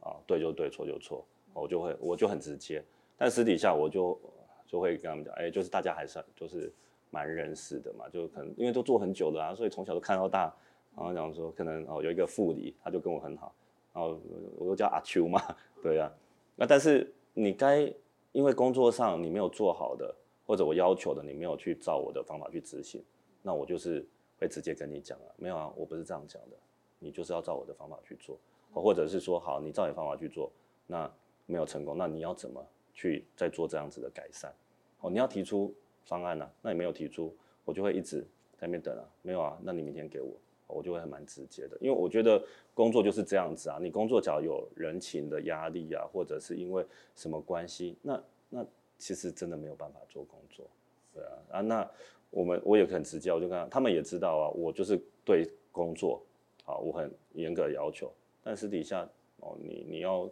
[0.00, 2.82] 啊，对就对，错就错，我就会我就很直接，
[3.16, 4.18] 但私底下我就
[4.66, 6.72] 就会跟他们讲，哎，就是大家还是就是
[7.10, 10.52] 蛮认识的嘛，就可能因为都做很久了啊，所以从小都看到大，
[10.96, 13.54] 然后讲说可能哦有一个副理，他就跟我很好，
[13.92, 14.18] 然后
[14.56, 15.40] 我都叫阿秋嘛，
[15.80, 16.10] 对啊，
[16.56, 17.88] 那但是你该
[18.34, 20.14] 因为工作上你没有做好的。
[20.46, 23.02] 或者我要求的你没有去照我的方法去执行，
[23.40, 24.06] 那我就是
[24.38, 26.56] 会直接跟你讲啊，没有啊，我不是这样讲的，
[26.98, 28.38] 你就是要照我的方法去做，
[28.74, 30.52] 或者是说好，你照你方法去做，
[30.86, 31.10] 那
[31.46, 34.52] 没有成功，那你要怎么去再做这样子的改善？
[35.00, 38.20] 哦，你要提出方案啊，那你没有提出，我就会一直
[38.58, 40.30] 在那边等啊，没有啊，那你明天给我，
[40.66, 42.42] 我就会还蛮直接的，因为我觉得
[42.74, 48.66] 工作就是这样子啊，你工作只要有人情的压力啊，或者是因为什么关系，那那。
[48.96, 50.64] 其实真的没有办法做工作，
[51.12, 51.90] 对啊啊，那
[52.30, 56.22] 我们我也很直接，我就跟他，他们也知道啊，我就是对工作，
[56.64, 58.10] 好，我很严格的要求，
[58.44, 59.06] 但私底下
[59.40, 60.30] 哦，你你要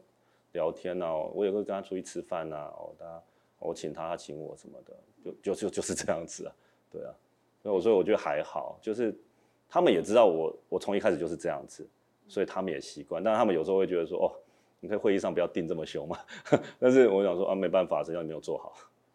[0.53, 3.23] 聊天呐、啊，我也会跟他出去吃饭呐，哦，他
[3.59, 6.55] 我请他，他请我什么的，就就就就是这样子啊，
[6.89, 7.13] 对啊，
[7.65, 9.13] 所以我说我觉得还好，就是
[9.73, 11.89] 他们也知道我我从一开始就是这样子，
[12.29, 14.29] 所以他们也习惯，但他们有时候会觉得说哦。
[14.85, 16.19] 你可以会议上不要定这么凶嘛，
[16.81, 18.73] 但是我想说啊，没办法，谁叫你没有做好，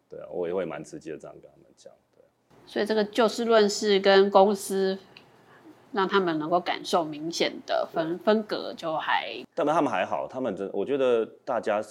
[0.10, 2.24] 对啊，我也会蛮直接的这样跟他们讲，对。
[2.66, 4.98] 所以这个就事论事跟公司，
[5.92, 9.44] 让他们能够感受明显的分分隔就还。
[9.54, 11.82] 但他们还好，他们真我觉得大家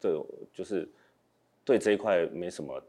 [0.00, 0.18] 的
[0.50, 0.88] 就是
[1.62, 2.82] 对这一块没什么，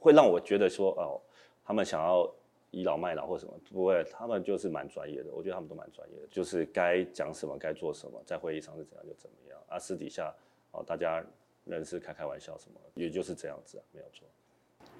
[0.00, 1.22] 会让我觉得说哦，
[1.64, 2.28] 他们想要。
[2.74, 10.34] 倚老卖老或什么不会，他们就是蛮专业的，我觉得他们都蛮专业的，就是该讲什么该做什么，在会议上是怎样就怎么样啊，私底下
[10.72, 11.24] 哦大家
[11.64, 14.26] 认识开开玩笑什么，也就是这样子啊，没有错。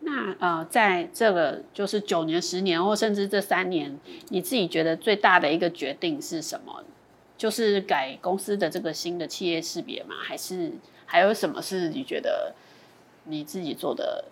[0.00, 6.84] 那呃，在这个就是九年、十年或甚至这三年，你自己觉得最大的一个决定是什么？
[7.36, 10.14] 就是改公司的这个新的企业识别吗？
[10.22, 10.72] 还是
[11.06, 12.54] 还有什么是你觉得
[13.24, 14.26] 你自己做的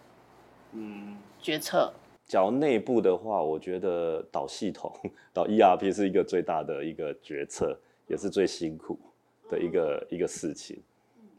[0.72, 1.92] 嗯决策？
[1.94, 4.90] 嗯讲内部的话，我觉得导系统、
[5.34, 8.98] 导 ERP 是一个最大的一个决策，也是最辛苦
[9.50, 10.80] 的一个一个事情。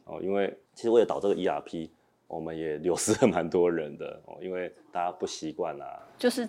[0.06, 1.89] 哦，因为其实为了导这个 ERP，
[2.28, 4.22] 我们也流失了蛮多人的。
[4.26, 6.48] 哦，因为大家不习惯啊，就是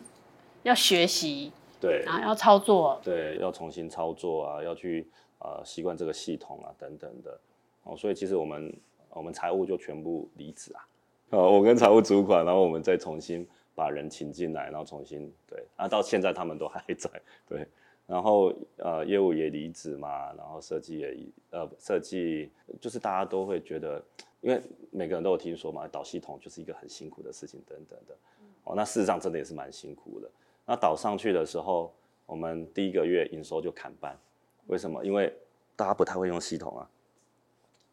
[0.62, 5.06] 要学习，对，然后要操作，对，要重新操作啊，要去
[5.38, 7.38] 呃习惯这个系统啊等等的。
[7.84, 8.74] 哦，所以其实我们
[9.10, 10.84] 我们财务就全部离职啊，
[11.30, 13.46] 哦，我跟财务主管，然后我们再重新。
[13.74, 17.10] 把人请进来，然后重新对，啊，到现在他们都还在
[17.48, 17.66] 对，
[18.06, 21.16] 然后呃业务也离职嘛，然后设计也
[21.50, 24.02] 呃设计就是大家都会觉得，
[24.40, 28.16] 因为每个人都有听说嘛，导系统就是一个很辛苦的事情等等的，
[28.64, 30.30] 哦，那事实上真的也是蛮辛苦的。
[30.66, 31.92] 那导上去的时候，
[32.26, 34.18] 我们第一个月营收就砍半，
[34.66, 35.04] 为什么？
[35.04, 35.34] 因为
[35.76, 36.88] 大家不太会用系统啊，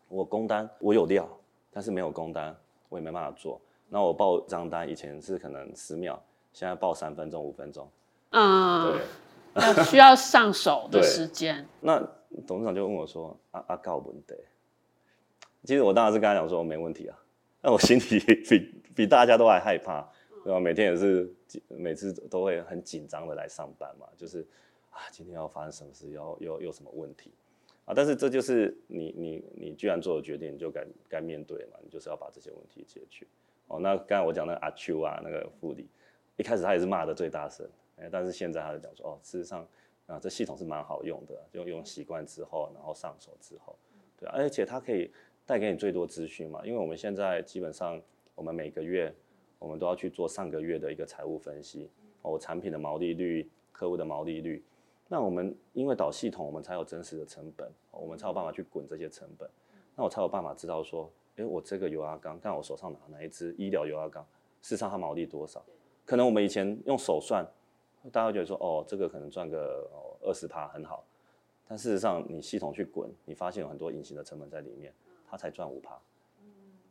[0.07, 1.27] 我工单我有料，
[1.71, 2.55] 但是没有工单，
[2.87, 3.59] 我也没办法做。
[3.93, 6.17] 那我报账单以前是可能十秒，
[6.53, 7.89] 现在报三分钟、五分钟，
[8.29, 8.97] 嗯，
[9.53, 11.67] 对，需要上手的时间。
[11.81, 11.99] 那
[12.47, 14.33] 董事长就问我说：“啊啊，告问题？”
[15.67, 17.19] 其实我当然是跟他讲说没问题啊，
[17.61, 18.17] 但我心里
[18.49, 20.07] 比比大家都还害怕，
[20.45, 20.57] 对吧？
[20.57, 21.29] 每天也是
[21.67, 24.39] 每次都会很紧张的来上班嘛，就是
[24.89, 27.33] 啊，今天要发生什么事，要又有什么问题
[27.83, 27.91] 啊？
[27.93, 33.27] 但是这就是你你你居然做了决定，你就该该面对嘛，你就是要把这些问题解决。
[33.67, 35.89] 哦，那刚才我讲那阿丘啊，那个副理，
[36.35, 39.65] 一开始他也是骂得最大声，哎，但是现在他就讲说，哦，事实上
[40.07, 43.77] 啊，这系统是蛮好用的，就用习惯之后，然后上手之后，
[44.17, 45.09] 对，而且它可以
[45.45, 48.01] 带给你最多资讯嘛，因为我们现在基本上，
[48.35, 49.13] 我们每个月
[49.57, 51.89] 我们都要去做上个月的一个财务分析，
[52.23, 54.61] 哦，产品的毛利率、客户的毛利率，
[55.07, 59.49] 那我们因为导系统，我们才有真实的成本，我们才有办法去滚这些成本，
[59.95, 61.09] 那我才有办法知道说。
[61.37, 64.23] 哎，我这个油压缸，看我手上拿哪一支医疗油压缸，
[64.61, 65.63] 事实上它毛利多少？
[66.05, 67.45] 可能我们以前用手算，
[68.11, 69.89] 大家会觉得说，哦，这个可能赚个
[70.21, 71.03] 二十趴很好，
[71.67, 74.93] 但事实上你系统去滚，你发现有很多隐形的成本在里面，
[75.29, 75.97] 它才赚五趴。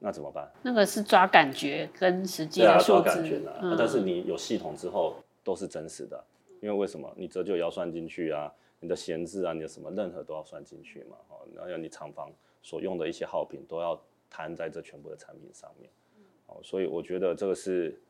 [0.03, 0.51] 那怎么办？
[0.63, 3.59] 那个是抓感觉跟实际的数字，对啊，抓感觉啊。
[3.61, 6.25] 嗯、但是你有系统之后都是真实的，
[6.63, 7.13] 因为为什么？
[7.19, 11.17] 你折旧也要算进去啊，你的闲置啊，你的什么任何都要算进去嘛。
[11.29, 12.33] 哦，然后你厂房
[12.63, 14.01] 所用的一些耗品都要
[14.31, 15.91] 摊在这全部的产品上面。
[16.47, 18.01] 哦，所以我觉得这个是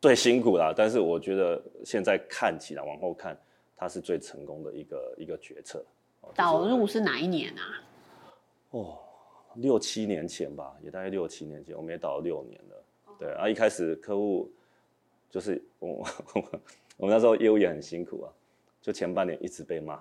[0.00, 0.74] 最辛苦啦。
[0.76, 3.38] 但是我觉得现在看起来，往后看，
[3.76, 5.82] 它是最成功的一个一个决策。
[6.34, 7.62] 导入是哪一年啊？
[8.70, 8.98] 哦。
[9.56, 12.84] 六七年前吧，也大概六七年前，我们也导了六年了。
[13.18, 14.48] 对啊，一开始客户
[15.28, 16.06] 就是我，
[16.96, 18.32] 我们那时候业务也很辛苦啊，
[18.80, 20.00] 就前半年一直被骂。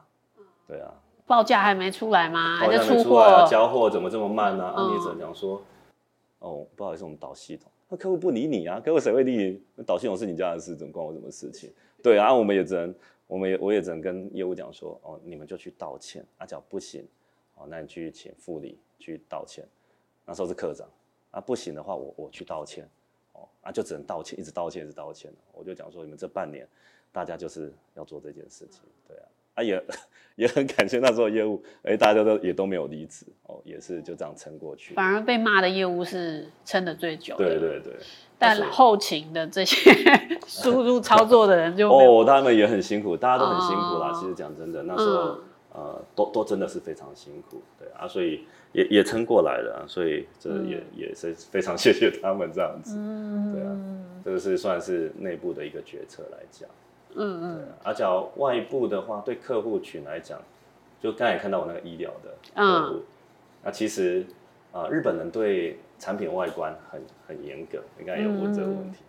[0.67, 0.93] 对啊，
[1.29, 2.57] 报价还没出来吗？
[2.57, 4.73] 还在出货、啊，交货怎么这么慢呢、啊？
[4.75, 5.61] 嗯、啊，你只能讲说，
[6.39, 9.63] 哦，不好意思，我们导系统，那客户不理你啊，客户谁会理你？
[9.75, 11.71] 那导系统是你家的事，怎么关我什么事情？
[12.01, 12.95] 对啊，我们也只能，
[13.27, 17.07] 我们也我也只能跟业务讲说，哦，你们就去道歉，啊，讲不行，
[17.53, 18.77] 哦，那你去请副理。
[19.01, 19.65] 去道歉，
[20.25, 20.85] 那时候是科长，
[21.31, 22.85] 啊不行的话我我去道歉，
[23.31, 25.31] 哦啊就只能道歉，一直道歉一直道歉。
[25.53, 26.67] 我就讲说你们这半年，
[27.13, 29.23] 大家就是要做这件事情，对啊，
[29.59, 29.83] 啊也
[30.35, 34.93] 也很感谢那时候业务，哎大家都也都没有离职，哦也是就这样撑过去。
[34.93, 37.93] 反而被骂的业务是撑的最久的，对对对。
[38.37, 39.91] 但后勤的这些
[40.47, 44.11] 输入操作的人就哦他们也很辛苦，大家都很辛苦啦。
[44.11, 45.43] 哦、其实讲真的，那时候、嗯、
[45.73, 48.45] 呃都都真的是非常辛苦，对啊，所以。
[48.71, 53.75] 也也撑过来了，所以这也、嗯、也是非常谢谢他们这样子，嗯、对啊，
[54.23, 56.69] 这个是算是内部的一个决策来讲，
[57.15, 60.39] 嗯嗯，而且、啊、外部的话，对客户群来讲，
[60.99, 63.03] 就刚才看到我那个医疗的客户，嗯、
[63.63, 64.25] 那其实
[64.71, 69.05] 啊、呃，日本人对产品外观很很严格，应该有问这个问题，嗯、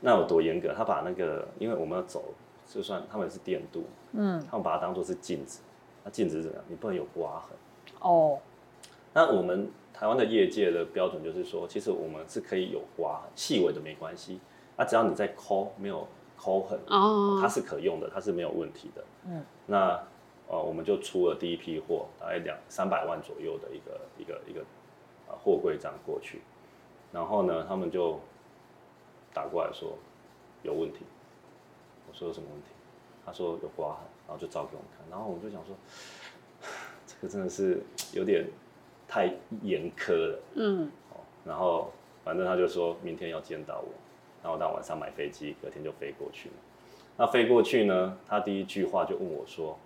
[0.00, 0.72] 那有多严格？
[0.72, 2.32] 他把那个，因为我们要走，
[2.66, 5.60] 就算他们是电镀，嗯，他们把它当做是镜子，
[6.04, 6.64] 那镜子是怎样？
[6.68, 7.50] 你不能有刮痕，
[8.00, 8.38] 哦。
[9.12, 14.40] 那我们台湾的业界的标准就是说，其实我们是可以有刮痕，细微的没关系，
[14.76, 16.06] 那只要你在抠没有
[16.36, 19.04] 抠痕，哦，它是可用的，它是没有问题的。
[19.26, 20.02] 嗯，那
[20.48, 24.60] 呃我们就出了第一批货，大概两三百万左右的一个一个一个
[25.28, 26.42] 啊货柜这样过去，
[27.12, 28.18] 然后呢，他们就
[29.32, 29.96] 打过来说
[30.62, 31.00] 有问题，
[32.08, 32.68] 我说有什么问题？
[33.24, 35.74] 他说有刮痕，然后就照给我们看，然后我们就想说，
[37.06, 37.82] 这个真的是
[38.12, 38.46] 有点。
[39.06, 39.32] 太
[39.62, 40.90] 严苛了，嗯，
[41.44, 41.92] 然后
[42.24, 43.88] 反正他就说明天要见到我，
[44.44, 46.54] 然后到晚上买飞机，隔天就飞过去了。
[47.16, 49.78] 那飞过去呢，他第一句话就问我说：“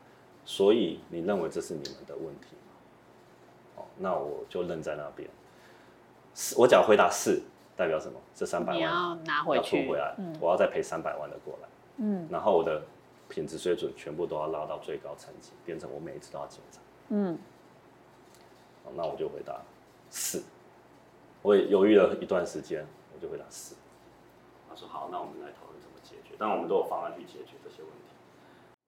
[0.45, 2.73] 所以你认为这是你们的问题吗？”
[3.77, 5.31] 哦，那我就愣在那边。
[6.35, 7.41] 是，我只要回答是，
[7.77, 8.19] 代表什么？
[8.35, 12.83] 这三百万要拿回去，回来，嗯，我要再赔三百万的过来，嗯，然后我的
[13.29, 16.81] 品质水准全部都要拉到最高层级，变成我每一次都要检查，
[17.11, 17.39] 嗯。
[18.97, 19.61] 那我就回答
[20.11, 20.43] 是，
[21.43, 23.75] 我也犹豫了一段时间，我就回答是。
[24.79, 26.37] 他说好，那我们来讨论怎么解决。
[26.39, 28.15] 但我们都有方案去解决这些问题。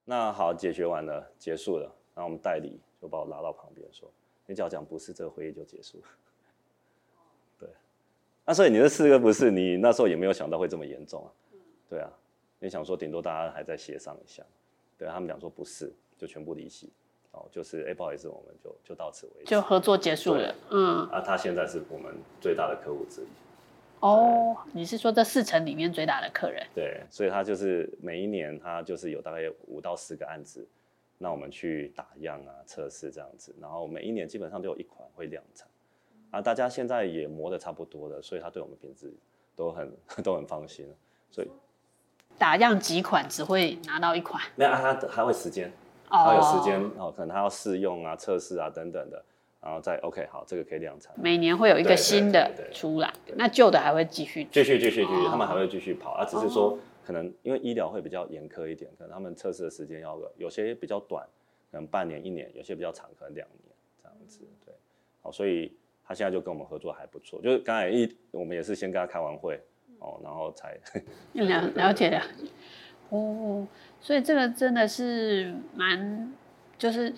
[0.04, 1.84] 那好，解决完了，结束了。
[2.14, 4.08] 然后我们代理就把我拉到旁边说
[4.46, 6.04] ：“你只要讲不是，这个会议就结束了。
[7.58, 7.68] ”对。
[8.44, 11.30] 那所以你这四个不是，你那时候也没有想到会这么严重啊？
[11.88, 12.08] 对啊，
[12.60, 14.44] 你想说顶多大家还在协商一下，
[14.96, 16.88] 对他们讲说不是，就全部离席。
[17.32, 20.54] 哦，就是哎，不好意思，我们就就到此为止，就合作结束了。
[20.70, 23.26] 嗯，啊，他现在是我们最大的客户之一。
[24.00, 26.66] 哦，你是说这四成里面最大的客人？
[26.74, 30.66] 对，所以他就是每一年他就是有大概五到十个案子，
[31.18, 35.68] 那我们去打样啊、测试这样子，然后每一年基本上都有一款会量产。
[36.30, 39.12] 啊，大家现在也磨得差不多了，所以他对我们品质
[39.54, 39.92] 都很
[40.24, 40.86] 都很放心。
[41.30, 41.50] 所以
[42.38, 44.42] 打样几款只会拿到一款？
[44.56, 45.70] 没有啊，他还会时间。
[46.08, 49.24] 他有时间哦，可能他要试用啊、测试啊等等的，
[49.60, 51.12] 然后再 OK 好，这个可以量产。
[51.16, 61.26] 每年会有一个新的出来，那旧的还会继续继续继续继续，他们还会继续跑啊，只是说可能因为医疗会比较严苛一点，可能他们测试的时间要有些比较短，
[61.70, 64.40] 可能半年一年，有些比较长，可能两年这样子。
[64.64, 64.74] 对，
[65.22, 65.72] 好，所以
[66.06, 69.60] 他现在就跟我们合作还不错，就是刚才一我们也是先跟他开完会
[69.98, 70.78] 哦，然后才
[71.34, 72.22] 了了解了。
[73.10, 73.66] 哦，
[74.00, 76.32] 所以这个真的是蛮，
[76.78, 77.12] 就是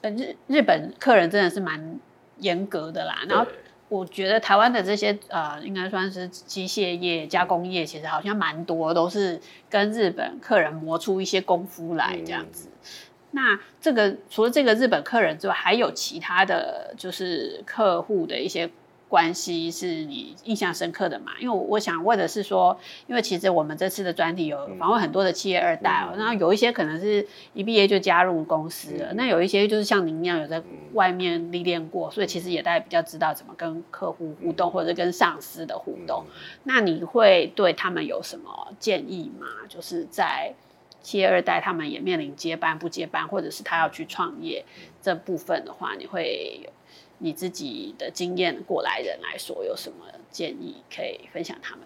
[0.00, 1.98] 呃日日本客人真的是蛮
[2.38, 3.22] 严格的啦。
[3.28, 3.46] 然后
[3.88, 9.40] 我觉得台湾的这些呃，应该算是机械业、加工业，其实好像蛮多都是
[9.70, 12.68] 跟日本客人磨出一些功夫来这样子。
[12.68, 12.88] 嗯、
[13.30, 18.70] 那这个除了这个日本客人之外，还有其他的就是客户的一些
[19.08, 21.32] 关系是你印象深刻的嘛？
[21.40, 36.24] 因为我想问的是说，因为其实我们这次的专题有访问很多的企业二代，然后有一些可能是一毕业就加入公司了，那有一些就是像您一样有在外面历练过，所以其实也大概比较知道怎么跟客户互动，或者跟上司的互动。
[36.64, 39.46] 那你会对他们有什么建议吗？
[39.68, 40.52] 就是在
[41.00, 44.64] 企业二代他们也面临接班不接班，或者是他要去创业
[45.00, 46.70] 这部分的话，你会有？
[47.18, 51.84] 你自己的经验过来人来说，有什么建议可以分享他们？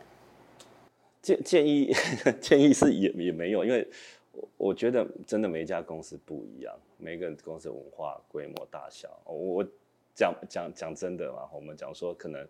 [1.22, 1.92] 建建议
[2.40, 3.88] 建议是也也没有，因为
[4.32, 9.08] 我我觉得真的每一家公司不一样，每个公司文化、规模、大小。
[9.24, 9.68] 我我
[10.14, 12.46] 讲讲讲真的嘛，我们讲说可能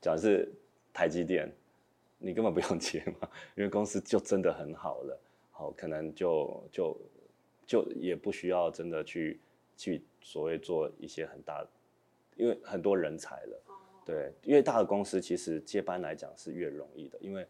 [0.00, 0.48] 讲是
[0.92, 1.52] 台积电，
[2.18, 6.96] 你根本不用接嘛，因为公司就真的很好了，好可能就就
[7.66, 9.40] 就也不需要真的去
[9.76, 11.68] 去所谓做一些很大的。
[12.36, 13.62] 因为很多人才了，
[14.04, 17.46] 对，越大的公司其实接班来讲是越容易的，因为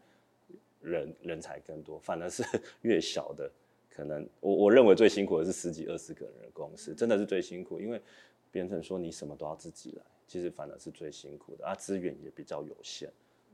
[0.81, 2.41] 人人才更多，反而是
[2.81, 3.51] 越小的，
[3.89, 8.01] 可能我我认为最辛苦的是十几二十个人的公司，真的是最辛苦，因为
[8.49, 13.09] 变成说你什么都要自己来，其实反而是最辛苦的啊，资源也比较有限，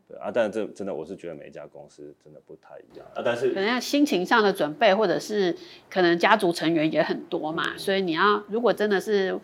[0.07, 5.57] 对啊，但是这真的我是觉得每一家公司真的不太一样啊，但是可能心情上的准备，或者是
[5.89, 9.39] 可能家族成员也很多嘛，嗯、所以你要如果真的是。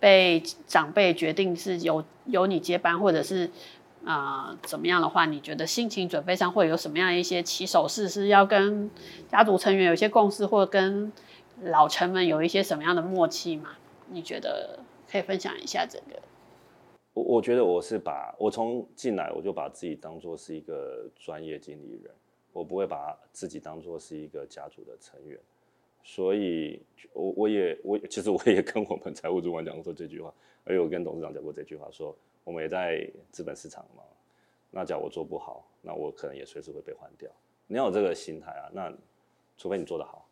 [0.00, 3.50] 被长辈决定是由由你接班，或者是
[4.04, 8.08] 啊、怎么样的话，你觉得心情准备上会有什么样一些起手式？
[8.08, 8.90] 是要跟
[9.28, 11.12] 家族成员有一些共识，或者跟
[11.62, 13.76] 老臣们有一些什么样的默契吗？
[14.08, 16.18] 你觉得可以分享一下这个？
[17.12, 22.10] 我我觉得我是把我从进来我就把自己当做是一个专业经理人，
[22.52, 25.38] 我不会把自己当做是一个家族的成员。
[26.02, 26.82] 所以，
[27.12, 30.32] 我我也我其实我也跟我们财务主管讲过这句话，
[30.64, 34.02] 而且我跟董事长讲过这句话，说我们也在资本市场嘛，
[34.70, 37.30] 那假如我做不好，那我可能也随时会被换掉。
[37.66, 38.92] 你要有这个心态啊，那
[39.56, 40.28] 除非你做得好，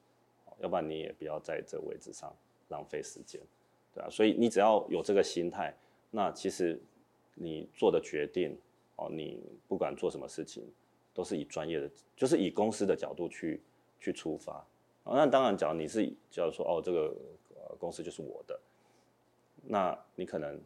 [0.58, 2.34] 要不然你也不要在这个位置上
[2.68, 3.40] 浪费时间，
[3.94, 4.08] 对啊。
[4.10, 5.72] 所以你只要有这个心态，
[6.10, 6.80] 那其实
[7.34, 8.58] 你做的决定
[8.96, 10.64] 哦，你不管做什么事情，
[11.14, 13.60] 都是以专业的，就是以公司的角度去
[14.00, 14.66] 去出发。
[15.14, 17.14] 那当然，假如你是假如说哦，这个
[17.78, 18.58] 公司就是我的，
[19.62, 20.60] 那你可能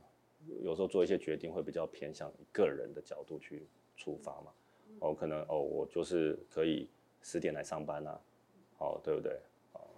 [0.63, 3.67] 有时候做一些决定会比较偏向个人的角度去
[3.97, 4.53] 出发嘛。
[5.01, 6.89] 哦，可能哦，我就是可以
[7.23, 8.21] 十点来上班啊，
[8.79, 9.39] 哦，对不对？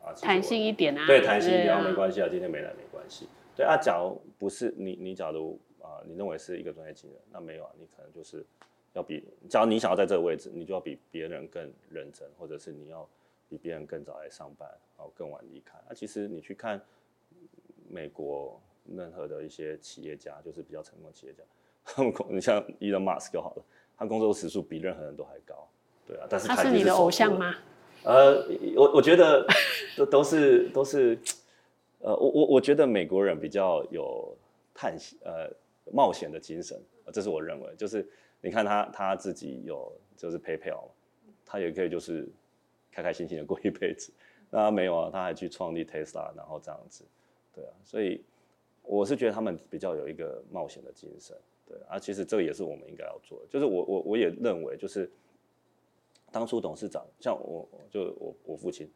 [0.03, 1.07] 啊，弹性一点啊。
[1.07, 3.27] 对，弹性一点啊，没关系啊，今天没来没关系。
[3.57, 8.45] 对啊，假如不是你，你假如啊，你认为是一个专业经理人，那没有啊，你可能就是
[8.93, 13.09] 要比，假如你想要在这个位置，你就要比别人更认真，或者是你要。
[13.49, 15.79] 比别人更早来上班，然后更晚离开。
[15.87, 16.81] 那、啊、其实你去看
[17.89, 21.43] 美国任何的一些企业家，就是比较成功的企业家，
[21.85, 23.65] 他们你像 Elon Musk 就好了，
[23.97, 25.69] 他工作时数比任何人都还高，
[26.07, 26.27] 对啊。
[26.29, 27.55] 但是他，他是你的偶像吗？
[28.03, 29.47] 呃，我我觉得
[29.97, 31.19] 都都是都是，
[32.01, 34.37] 呃，我我我觉得美国人比较有
[34.75, 35.51] 探险呃
[35.93, 36.81] 冒险的精神，
[37.13, 37.75] 这是我认为。
[37.77, 38.07] 就是
[38.41, 40.89] 你看他他自己有就是 PayPal，
[41.45, 42.27] 他也可以就是。
[42.95, 44.13] 开开心心的过一辈子，
[44.51, 47.05] 那他没有啊，他还去创立 Tesla，然后这样子，
[47.53, 48.23] 对啊，所以
[48.83, 51.37] 我是觉得他们比较有一个冒险的精神，
[51.67, 55.11] 对啊，其实这个也是我们应该要做的，就是我我我也认为，就是
[56.31, 58.89] 当初董事长像我，就我我父亲，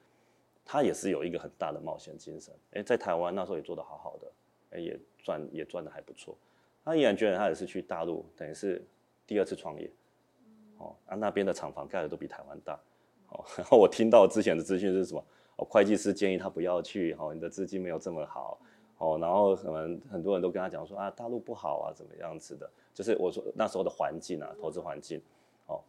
[0.65, 4.31] 他也是有一个很大的冒险精神，哎，在台湾那时候也做得好好的，
[4.71, 6.37] 哎，也赚也赚的还不错，
[6.85, 8.81] 他毅然决然他也是去大陆，等于是
[9.27, 9.91] 第二次创业，
[10.79, 12.79] 哦，啊那边的厂房盖的都比台湾大。
[13.31, 15.25] 哦， 然后我听到之前的资讯是什么？
[15.57, 18.59] 哦，会计师建议他不要去，哦，你的资金没有这么好，
[18.99, 22.71] 哦，然后可能很多人都跟他讲说啊，大陆不好啊，怎么样子的？
[22.95, 25.21] 就是我说那时候的环境啊，投资环境，
[25.67, 25.81] 哦，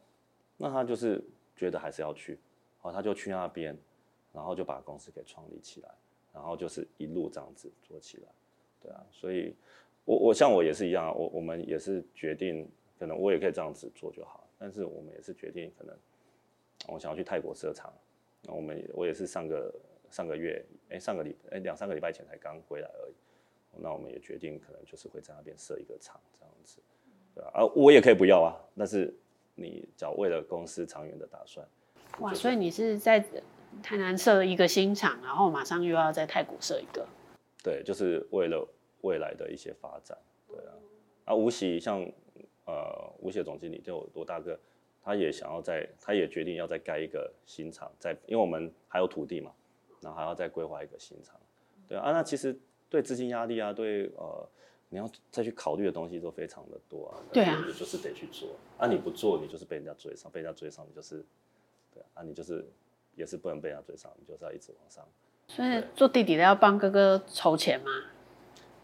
[0.58, 1.24] 那他就是
[1.56, 2.40] 觉得还是要去，
[2.82, 3.78] 哦，他就去那边，
[4.34, 5.90] 然后就把公司给创立起来，
[6.34, 8.28] 然后就是一路这样子做起来，
[8.82, 9.56] 对啊，所以
[10.06, 12.68] 我我像我也是一样，我我们也是决定，
[12.98, 15.96] 可能我也可以这样子做就好，但是我们也是决定可能。
[16.92, 17.94] 我想要去泰国设厂，
[18.44, 19.74] 那我们我也是上个
[20.10, 23.14] 上个月，哎、欸，上个礼哎两三个礼拜前才刚回来而已。
[23.78, 26.82] 那我们也决定可能就是会在那边设一个厂这样子，
[27.36, 29.14] 对吧啊，我也可以不要啊，但是
[29.54, 31.66] 你只要为了公司长远的打算。
[32.20, 33.24] 哇，所以你是在
[33.84, 37.08] 台南设一个新厂，然后马上又要在泰国设一个？
[37.64, 38.68] 对，就是为了
[39.02, 40.18] 未来的一些发展，
[40.48, 40.74] 对啊。
[41.26, 42.02] 啊，吴喜像
[42.66, 44.60] 呃吴喜总经理就罗大哥。
[45.04, 49.52] 他也想要在，他也决定要再盖一个新厂，在，因为我们还有土地嘛，
[50.02, 51.36] 然后还要再规划一个新厂，
[51.88, 52.58] 对啊，那其实
[52.90, 54.50] 对资金压力啊，对呃
[54.90, 57.22] 你要再去考虑的东西都非常的多啊。
[57.32, 61.24] 对啊，你就是得去做啊，你不做，你就是被人家追上，被人家追上，你就是
[61.94, 62.68] 对啊，你就是
[63.16, 65.08] 也是不能被人家追上，你就是要一直往上。
[65.48, 67.92] 所以做弟弟的要帮哥哥筹钱吗？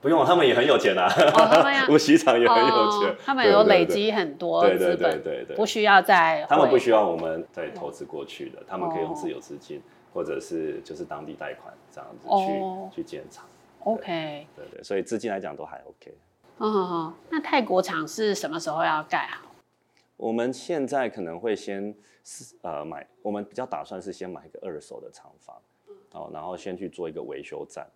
[0.05, 1.11] 不用，他们也很有钱啊。
[1.11, 6.45] 哦， 无锡厂也很有钱，哦，他们有累积很多资本，对对对对对，不需要再。
[6.47, 9.81] 他们不需要我们再投资过去的，他们可以用自有资金，哦，
[10.13, 13.45] 或者是就是当地贷款这样子去，哦，去建厂。
[13.79, 16.15] OK，对对，所以资金来讲都还 OK。
[16.59, 19.47] 哦，哦，那泰国厂是什么时候要盖好？
[20.17, 25.55] 我们现在可能会先是呃买，我们比较打算是先买一个二手的厂房，
[26.11, 27.87] 哦，然后先去做一个维修站，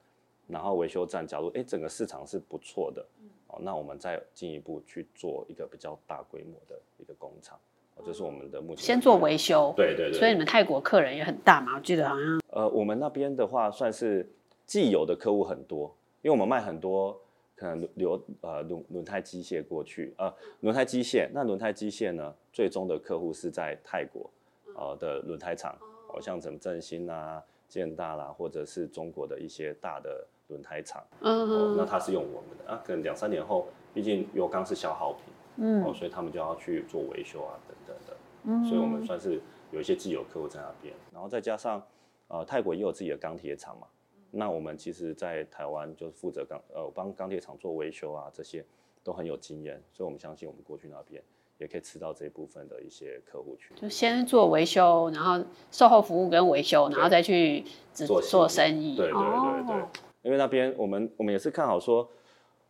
[0.49, 3.05] 然后维修站假如哎整个市场是不错的，
[3.47, 7.57] 哦，那我们再进一步去做一个比较大规模的一个工厂，
[7.95, 8.83] 哦，这是我们的目前。
[8.83, 10.19] 先做维修，对对对。
[10.19, 11.75] 所以你们泰国客人也很大嘛？
[11.75, 12.41] 我记得好像。
[12.49, 14.27] 呃，我们那边的话算是。
[14.69, 15.91] 既有的客户很多，
[16.21, 17.19] 因为我们卖很多
[17.55, 24.29] 可能流呃轮轮胎机械过去，呃轮胎机械，那轮胎机械呢，最终的客户是在泰国
[24.75, 25.75] 呃的轮胎厂，
[26.07, 35.23] 好像什么振兴啊、建大啦，或者是中国的一些大的轮胎厂，嗯、呃、那他是用我们的啊，可能两三年后，毕竟油缸是消耗品，
[35.57, 39.41] 嗯、哦，所以他们就要去做维修啊等等的，嗯，所以我们算是
[39.71, 41.81] 有一些既有客户在那边，然后再加上
[42.27, 43.87] 呃泰国也有自己的钢铁厂嘛。
[44.31, 48.63] 那我们其实，在台湾就是负责钢呃帮钢铁厂做维修啊，这些
[49.03, 51.19] 都很有经验，所以我们相信我们过去那边
[51.57, 53.75] 也可以吃到这一部分的一些客户群。
[53.75, 58.95] 就先做维修，然后售后服务跟维修，然后再去做做生意。
[58.95, 59.89] 对对对对，哦、
[60.22, 62.09] 因为那边我们我们也是看好说，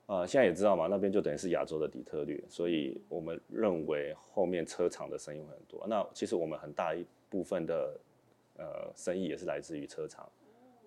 [0.06, 5.86] 呃，现在也知道嘛，那边就等于是亚洲的底特律，所以我们认为后面车厂的生意会很多。
[5.88, 8.00] 那其实我们很大一部分的
[8.58, 10.28] 呃生意也是来自于车厂，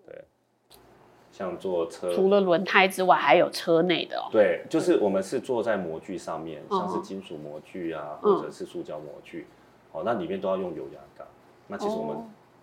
[0.05, 0.23] 对。
[1.31, 4.29] 像做车，除了轮胎之外，还有车内的哦。
[4.31, 9.47] 对，就是我们是坐在模具上面，像是金属模具啊，或者是塑胶模具，
[9.91, 11.25] 哦，那里面都要用油压钢。
[11.65, 12.17] 那其实我们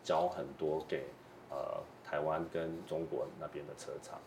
[0.05, 1.03] 交很多给
[1.51, 1.81] 呃
[2.11, 4.19] 台湾跟中国那边的车厂。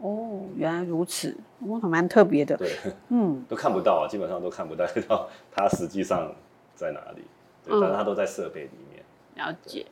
[0.00, 2.56] 哦，原来如此，我还蛮特别的。
[2.56, 2.76] 对，
[3.08, 4.84] 嗯， 都看不到啊，基本上都看不到
[5.50, 6.32] 它实际上
[6.74, 7.22] 在哪里，
[7.64, 9.02] 对，但是它都在设备里面。
[9.36, 9.86] 了解。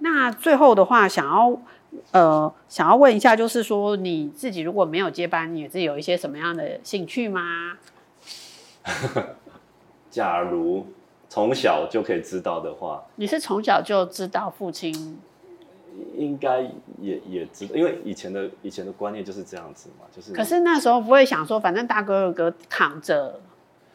[0.00, 1.58] 那最后的话，想要。
[2.10, 7.76] 呃，想要问一下，就是说你自己如果没有接班，你自己有一些什么样的兴趣吗？
[10.08, 10.86] 假如
[11.28, 15.20] 从小就可以知道的话，你是从小就知道父亲？
[16.16, 16.60] 应该
[17.00, 20.32] 也也知道，因为以前的以前的观念就是这样子嘛，就是。
[20.32, 23.40] 可是那时候不会想说，反正大哥二哥躺着，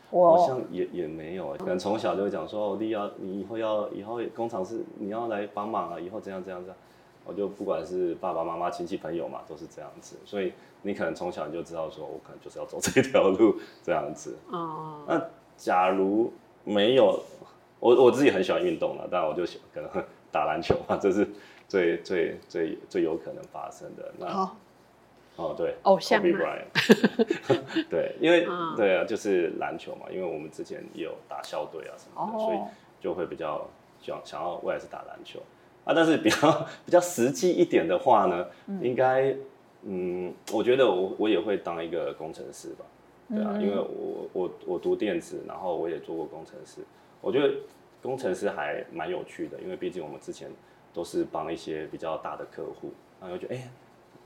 [0.10, 6.78] 我好像也也没有，可能从小就会讲说，哦，你要你以后要以后工厂是你要来帮忙啊，以后怎样怎样怎样。
[7.26, 14.38] 我就不管是爸爸妈妈、亲戚朋友嘛，都是这样子，所以你可能从小你就知道，说我可能就是要走这条路这样子。
[14.50, 15.02] 哦。
[15.06, 15.22] 那
[15.58, 16.32] 假如
[16.64, 17.22] 没有
[17.82, 21.28] 我，我自己很喜欢运动了，但我就喜欢可能打篮球嘛，这是
[21.68, 24.11] 最最最最有可能发生的。
[24.18, 24.51] 那哦，
[25.36, 26.22] 哦对，偶像。
[26.22, 26.65] Bryant。
[27.89, 32.59] 对，因为、嗯、对啊，就是篮球嘛，因为我们之前也有打校队啊什么的，哦、所以
[33.01, 33.68] 就会比较
[34.01, 35.39] 想想要未来是打篮球。
[35.86, 39.34] 啊，但是比较比较实际一点的话呢，嗯、应该，
[39.84, 42.86] 嗯，我觉得我我也会当一个工程师吧，
[43.30, 46.82] 对啊，嗯、因为我我我读电子，然后我也做过工程师，
[47.22, 47.53] 我觉得
[48.01, 50.49] 工程师还蛮有趣的，因为毕竟我们之前
[50.98, 52.91] 都是帮一些比较大的客户，
[53.22, 53.70] 然后我觉得哎，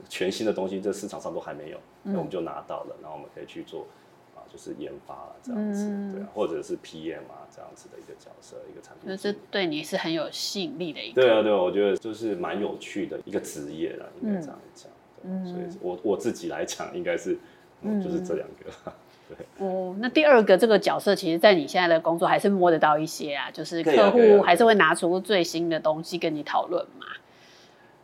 [0.08, 3.86] 全新的东西这市场上都还没有，那、嗯、我们就拿到了，然后我们可以去做
[4.34, 4.40] 啊。
[4.50, 11.22] 就是研发了这样子，嗯、对啊，或者是 PM 啊这样子的一个角色，一个产品，就是对你是很有吸引力的一个。
[11.22, 14.90] 对啊，对啊，我觉得就是蛮有趣的一个职业了，应该这样讲。
[15.22, 17.38] 嗯，所以我我自己来讲，应该是
[17.82, 18.92] 嗯，就是这两个。
[19.36, 19.66] 对。
[19.66, 27.06] 哦，那第二个这个角色，其实，在你现在的工作还是摸得到一些啊，就是客户还是会拿出最新的东西跟你讨论嘛。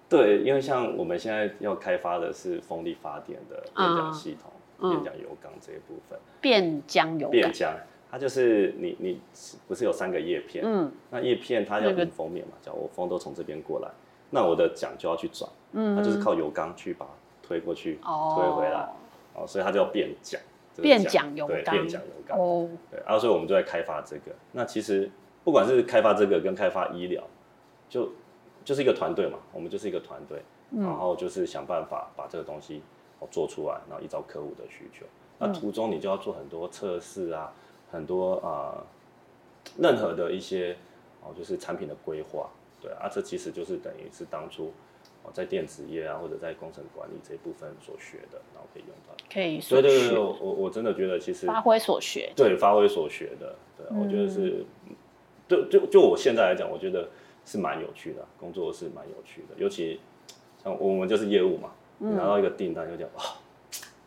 [0.08, 4.50] 对，因为像我们现在要开发的是风力发电的变压系统。
[4.52, 7.72] 嗯变浆油缸这一部分，变浆油变浆，
[8.12, 9.20] 它就是你你
[9.66, 13.88] 不是有三个叶片，嗯，那叶片它要迎风面嘛，叫我风都从这边过来，
[14.30, 17.10] 那我的桨就要去转，嗯，它就是靠油缸去把它
[17.42, 18.88] 推过去，哦，推回来，
[19.34, 20.36] 哦，所以它就要变浆，
[20.82, 25.10] 变讲勇敢，变讲勇敢，哦，对，然后所以我们就在开发这个，那其实
[25.44, 27.22] 不管是开发这个跟开发医疗，
[27.88, 28.10] 就
[28.64, 32.82] 就是一个团队嘛，我们就是一个团队，然后就是想办法把这个东西。
[33.32, 35.04] 做出来，然后依照客户的需求，
[35.40, 37.52] 那途中你就要做很多测试啊，
[37.90, 38.84] 很多啊、呃，
[39.76, 40.76] 任何的一些
[41.20, 42.48] 哦，就是产品的规划，
[42.80, 44.70] 对啊，这其实就是等于是当初哦，
[45.32, 49.14] 在电子业啊或者在工程管理这一部分所学的，然后可以用到。
[49.32, 49.58] 可以。
[49.60, 52.32] 对对对，我我真的觉得其实发挥所学。
[52.36, 54.64] 对，发挥所学的，对，嗯、我觉得是，
[55.48, 57.08] 就就就我现在来讲，我觉得
[57.44, 60.00] 是蛮有趣的，工作是蛮有趣的，尤其
[60.62, 63.22] 像我们就是业务嘛，嗯、拿到一个订单，就讲哇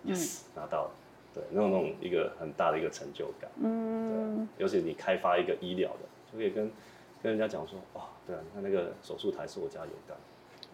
[0.06, 0.92] ，yes，、嗯、拿到了。
[1.34, 6.00] 对，那种那种一个很大的一个成就感，嗯，对，尤其你开发一个医疗的，
[6.30, 6.70] 就可以跟
[7.24, 10.18] 跟人家讲说，哇，对啊，你看那个手术台是我家有的，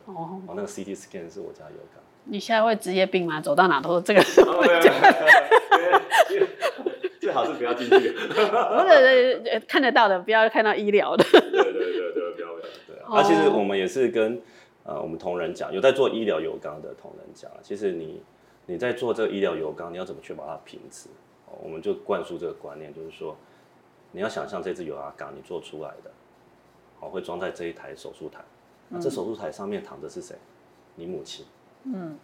[0.07, 2.01] 哦，哦，那个 CT scan 是我家有的。
[2.23, 3.39] 你现在会职业病吗？
[3.39, 4.21] 走到哪都是这个，
[7.21, 7.93] 最好是不要进去，
[8.35, 11.23] 或者看得到的，不要看到医疗的。
[11.23, 13.05] 对对对对，不要不要，对啊。
[13.09, 14.41] 那、哦啊、其实我们也是跟
[14.83, 18.23] 呃我们同仁讲，有在做医疗油缸的同仁讲，其实你。
[18.69, 21.07] 你在做这个医疗油缸，你要怎么确保它品质？
[21.45, 23.33] 哦，我们就灌输这个观念，就是说，
[24.11, 26.11] 你要想象这支油压缸你做出来的，
[26.99, 28.41] 哦，会装在这一台手术台，
[28.89, 30.35] 那这手术台上面躺的是谁？
[30.95, 31.45] 你母亲。
[31.83, 32.17] 嗯。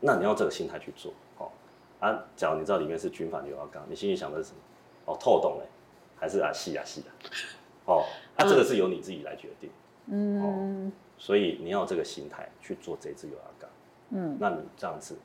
[0.00, 1.50] 那你要这个心态去做，哦，
[2.00, 4.58] 啊，假如你知道里面是均纺油压缸，你心里想的是什么？
[5.06, 5.66] 哦，透懂嘞，
[6.16, 7.10] 还是啊细啊细啊？
[7.86, 8.04] 哦，
[8.36, 9.70] 啊，这个是由你自己来决定。
[10.06, 10.42] 嗯。
[10.42, 13.70] 哦，所以你要有这个心态去做这支油压缸。
[14.10, 14.36] 嗯。
[14.40, 15.16] 那你这样子。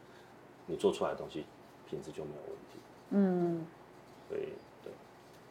[0.72, 1.44] 你做出来的东西
[1.90, 2.80] 品质就没有问题。
[3.10, 3.66] 嗯，
[4.28, 4.42] 所以
[4.84, 4.94] 对，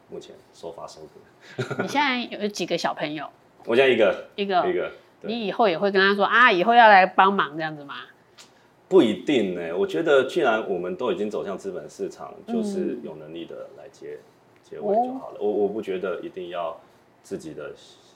[0.08, 1.82] 目前收发收的。
[1.82, 3.28] 你现在有几个小朋友？
[3.66, 4.92] 我现在一个，一个，一个。
[5.22, 7.94] 你以后也会跟他说啊，以后要来帮忙这样子吗？
[8.88, 9.76] 不一定呢。
[9.76, 14.18] 我觉得既然我们都已经走向资本市场，就是有能力的来接
[14.62, 15.36] 接位就好了。
[15.40, 16.78] 我我不觉得一定要
[17.22, 17.72] 自己的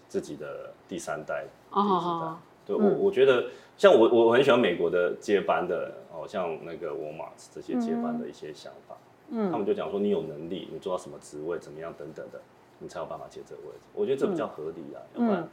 [0.09, 1.45] 自己的第三代。
[1.71, 2.41] 哦好好。
[2.67, 3.47] 对我我觉得。
[3.75, 8.95] 像我，我很喜欢美国的接班的哦，像那个沃尔玛这些接班的一些想法，
[9.31, 12.41] 嗯，他们就讲说，你有能力，你做到什么职位，怎么样等等的，
[12.79, 13.81] 你才有办法接这个位置。
[13.95, 15.49] 我觉得这比较合理啊，嗯、要不然，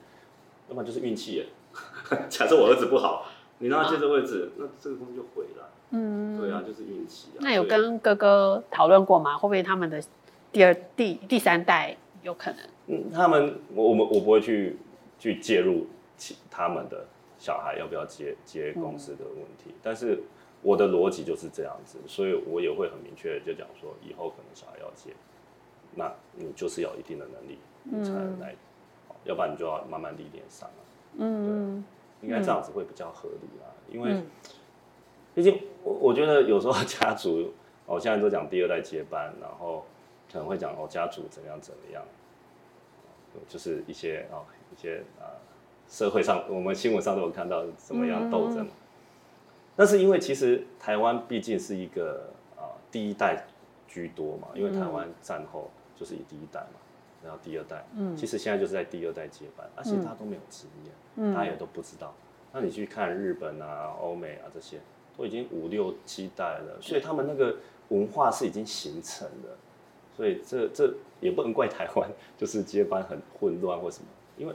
[0.69, 1.45] 要不然就是运气耶。
[2.29, 3.25] 假设我儿子不好，
[3.57, 5.69] 你让他接这位置，啊、那这个公司就毁了。
[5.91, 7.39] 嗯，对啊，就是运气啊。
[7.41, 9.35] 那有跟哥哥讨论过吗？
[9.35, 10.01] 会不会他们的
[10.51, 12.59] 第二、第第三代有可能？
[12.87, 14.77] 嗯，他们我我们我不会去
[15.17, 17.05] 去介入其他们的。
[17.41, 20.21] 小孩要不要接接公司的问题，嗯、但是
[20.61, 25.11] 我的逻辑就是这样子，所以我也会很明确就讲说，以后可能小孩要接，
[25.95, 28.57] 那你就是要一定的能力，你才能来，嗯、
[29.29, 30.69] 要不然你就要慢慢历练上。
[31.17, 31.83] 嗯，
[32.19, 34.23] 对，应该这样子会比较合理啦，嗯、因为
[35.33, 37.53] 毕竟我我觉得有时候家族，
[37.85, 39.85] 我现在都讲第二代接班，然后
[40.31, 42.03] 可能会讲哦家族怎么样怎么样，
[43.47, 44.43] 就是一些哦
[44.75, 45.37] 一些啊。
[45.91, 48.67] 社会上，我们新闻上都有看到怎么样斗争，
[49.75, 53.47] 那、嗯、是因为其实台湾毕竟是一个啊、呃、第一代
[53.87, 56.77] 居多嘛，因为台湾战后就是以第一代嘛，
[57.23, 62.13] 然后第二代，嗯，其实现在就是在第二代接班，而且大家都没有职业，嗯，大家也都不知道。
[62.53, 64.77] 那你去看日本啊、欧美啊这些，
[65.17, 67.55] 都已经五六七代了，所以他们那个
[67.89, 69.49] 文化是已经形成的，
[70.15, 74.07] 所以这这也不能怪台湾，就是接班很混乱或什么，
[74.37, 74.53] 因为。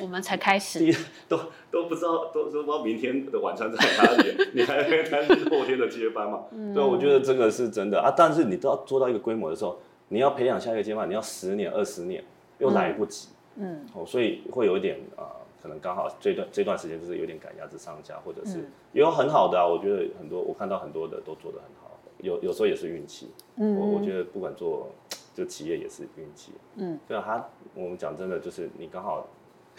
[0.00, 0.92] 我们才开始，
[1.28, 1.38] 都
[1.70, 6.42] 都不知道，都都不知道明天的晚餐在哪里， 你还担心后天的接班嘛？
[6.50, 8.12] 嗯、对，我觉得这个是真的啊。
[8.16, 9.78] 但是你都要做到一个规模的时候，
[10.08, 12.22] 你要培养下一个接班，你要十年、二十年，
[12.58, 13.28] 又来不及。
[13.56, 18.60] 嗯，哦，所以会有一点啊、呃，可能刚好这段这段时间就是有点赶鸭子上架，或者是
[18.92, 19.66] 也有很好的啊。
[19.66, 23.30] 我觉得很多我看到很多的都做得很好，有有时候也是运气。
[23.56, 24.88] 嗯，我我觉得不管做
[25.34, 26.52] 就企业也是运气。
[26.76, 29.26] 嗯，对啊，他我们讲真的就是你刚好。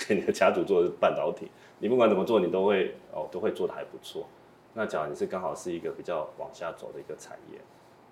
[0.09, 1.47] 你的家族做的是半导体，
[1.79, 4.27] 你不管怎么做，你都会哦，都会做的还不错。
[4.75, 7.57] 那假如你是刚好是一个比较往下走的一个产业，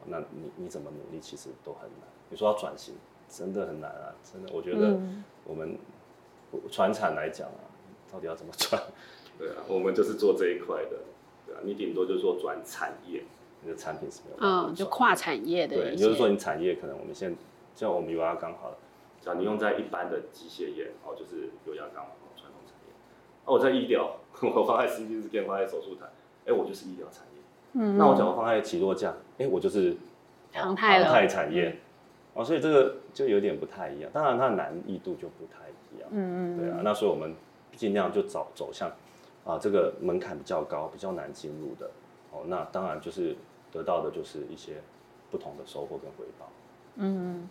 [0.08, 2.08] 那你你怎么努力其实都很难。
[2.30, 2.96] 你说要转型，
[3.30, 4.16] 真的很难啊！
[4.24, 4.98] 真的，我觉得
[5.44, 5.78] 我们
[6.72, 7.62] 传产来讲啊，
[8.12, 8.82] 到底要怎么转？
[9.38, 10.98] 对啊，我们就是做这一块的，
[11.46, 13.24] 对啊，你顶多就是说转产业，
[13.62, 14.70] 你的产品是没有办法。
[14.70, 15.76] 嗯，就跨产业的。
[15.76, 17.38] 对，就是说你产业可能我们现在
[17.76, 18.78] 像我们油压缸好了。
[19.40, 22.94] 你用在一般的机械业，哦，就是油压缸，传统产业。
[23.44, 26.06] 哦，我在医疗， 我放在 CT scan，放在手术台，
[26.46, 27.35] 哎，我就是医疗产业。
[27.76, 27.98] 嗯。
[27.98, 29.96] 那我讲我放在起落架，哎，我就是
[30.54, 31.06] 航太了。
[31.06, 31.78] 航太产业。
[32.34, 34.10] 哦，所以这个就有点不太一样。
[34.12, 36.10] 当然，它的难易度就不太一样。
[36.12, 36.58] 嗯嗯。
[36.58, 37.34] 对啊，那所以我们
[37.78, 38.92] 尽量就走走向
[39.46, 41.90] 啊，这个门槛比较高、比较难进入的。
[42.32, 43.38] 哦，那当然就是
[43.72, 44.74] 得到的就是一些
[45.32, 46.50] 不同的收获跟回报。
[46.96, 47.48] 嗯。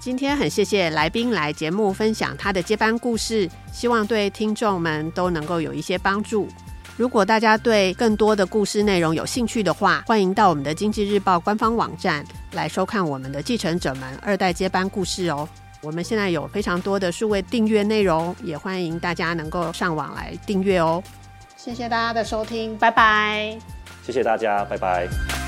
[0.00, 6.48] 今天很谢谢来宾来节目分享他的接班故事，希望对听众们都能够有一些帮助。
[6.96, 15.48] 如果大家对更多的故事内容有兴趣的话欢迎到我们的经济日报官方网站来收看我们的继承者们二代接班故事哦。
[15.80, 21.02] 我们现在有非常多的数位订阅内容也欢迎大家能够上网来订阅哦。
[21.56, 23.58] 谢谢大家的收听拜拜。
[24.02, 25.41] 谢谢大家拜拜。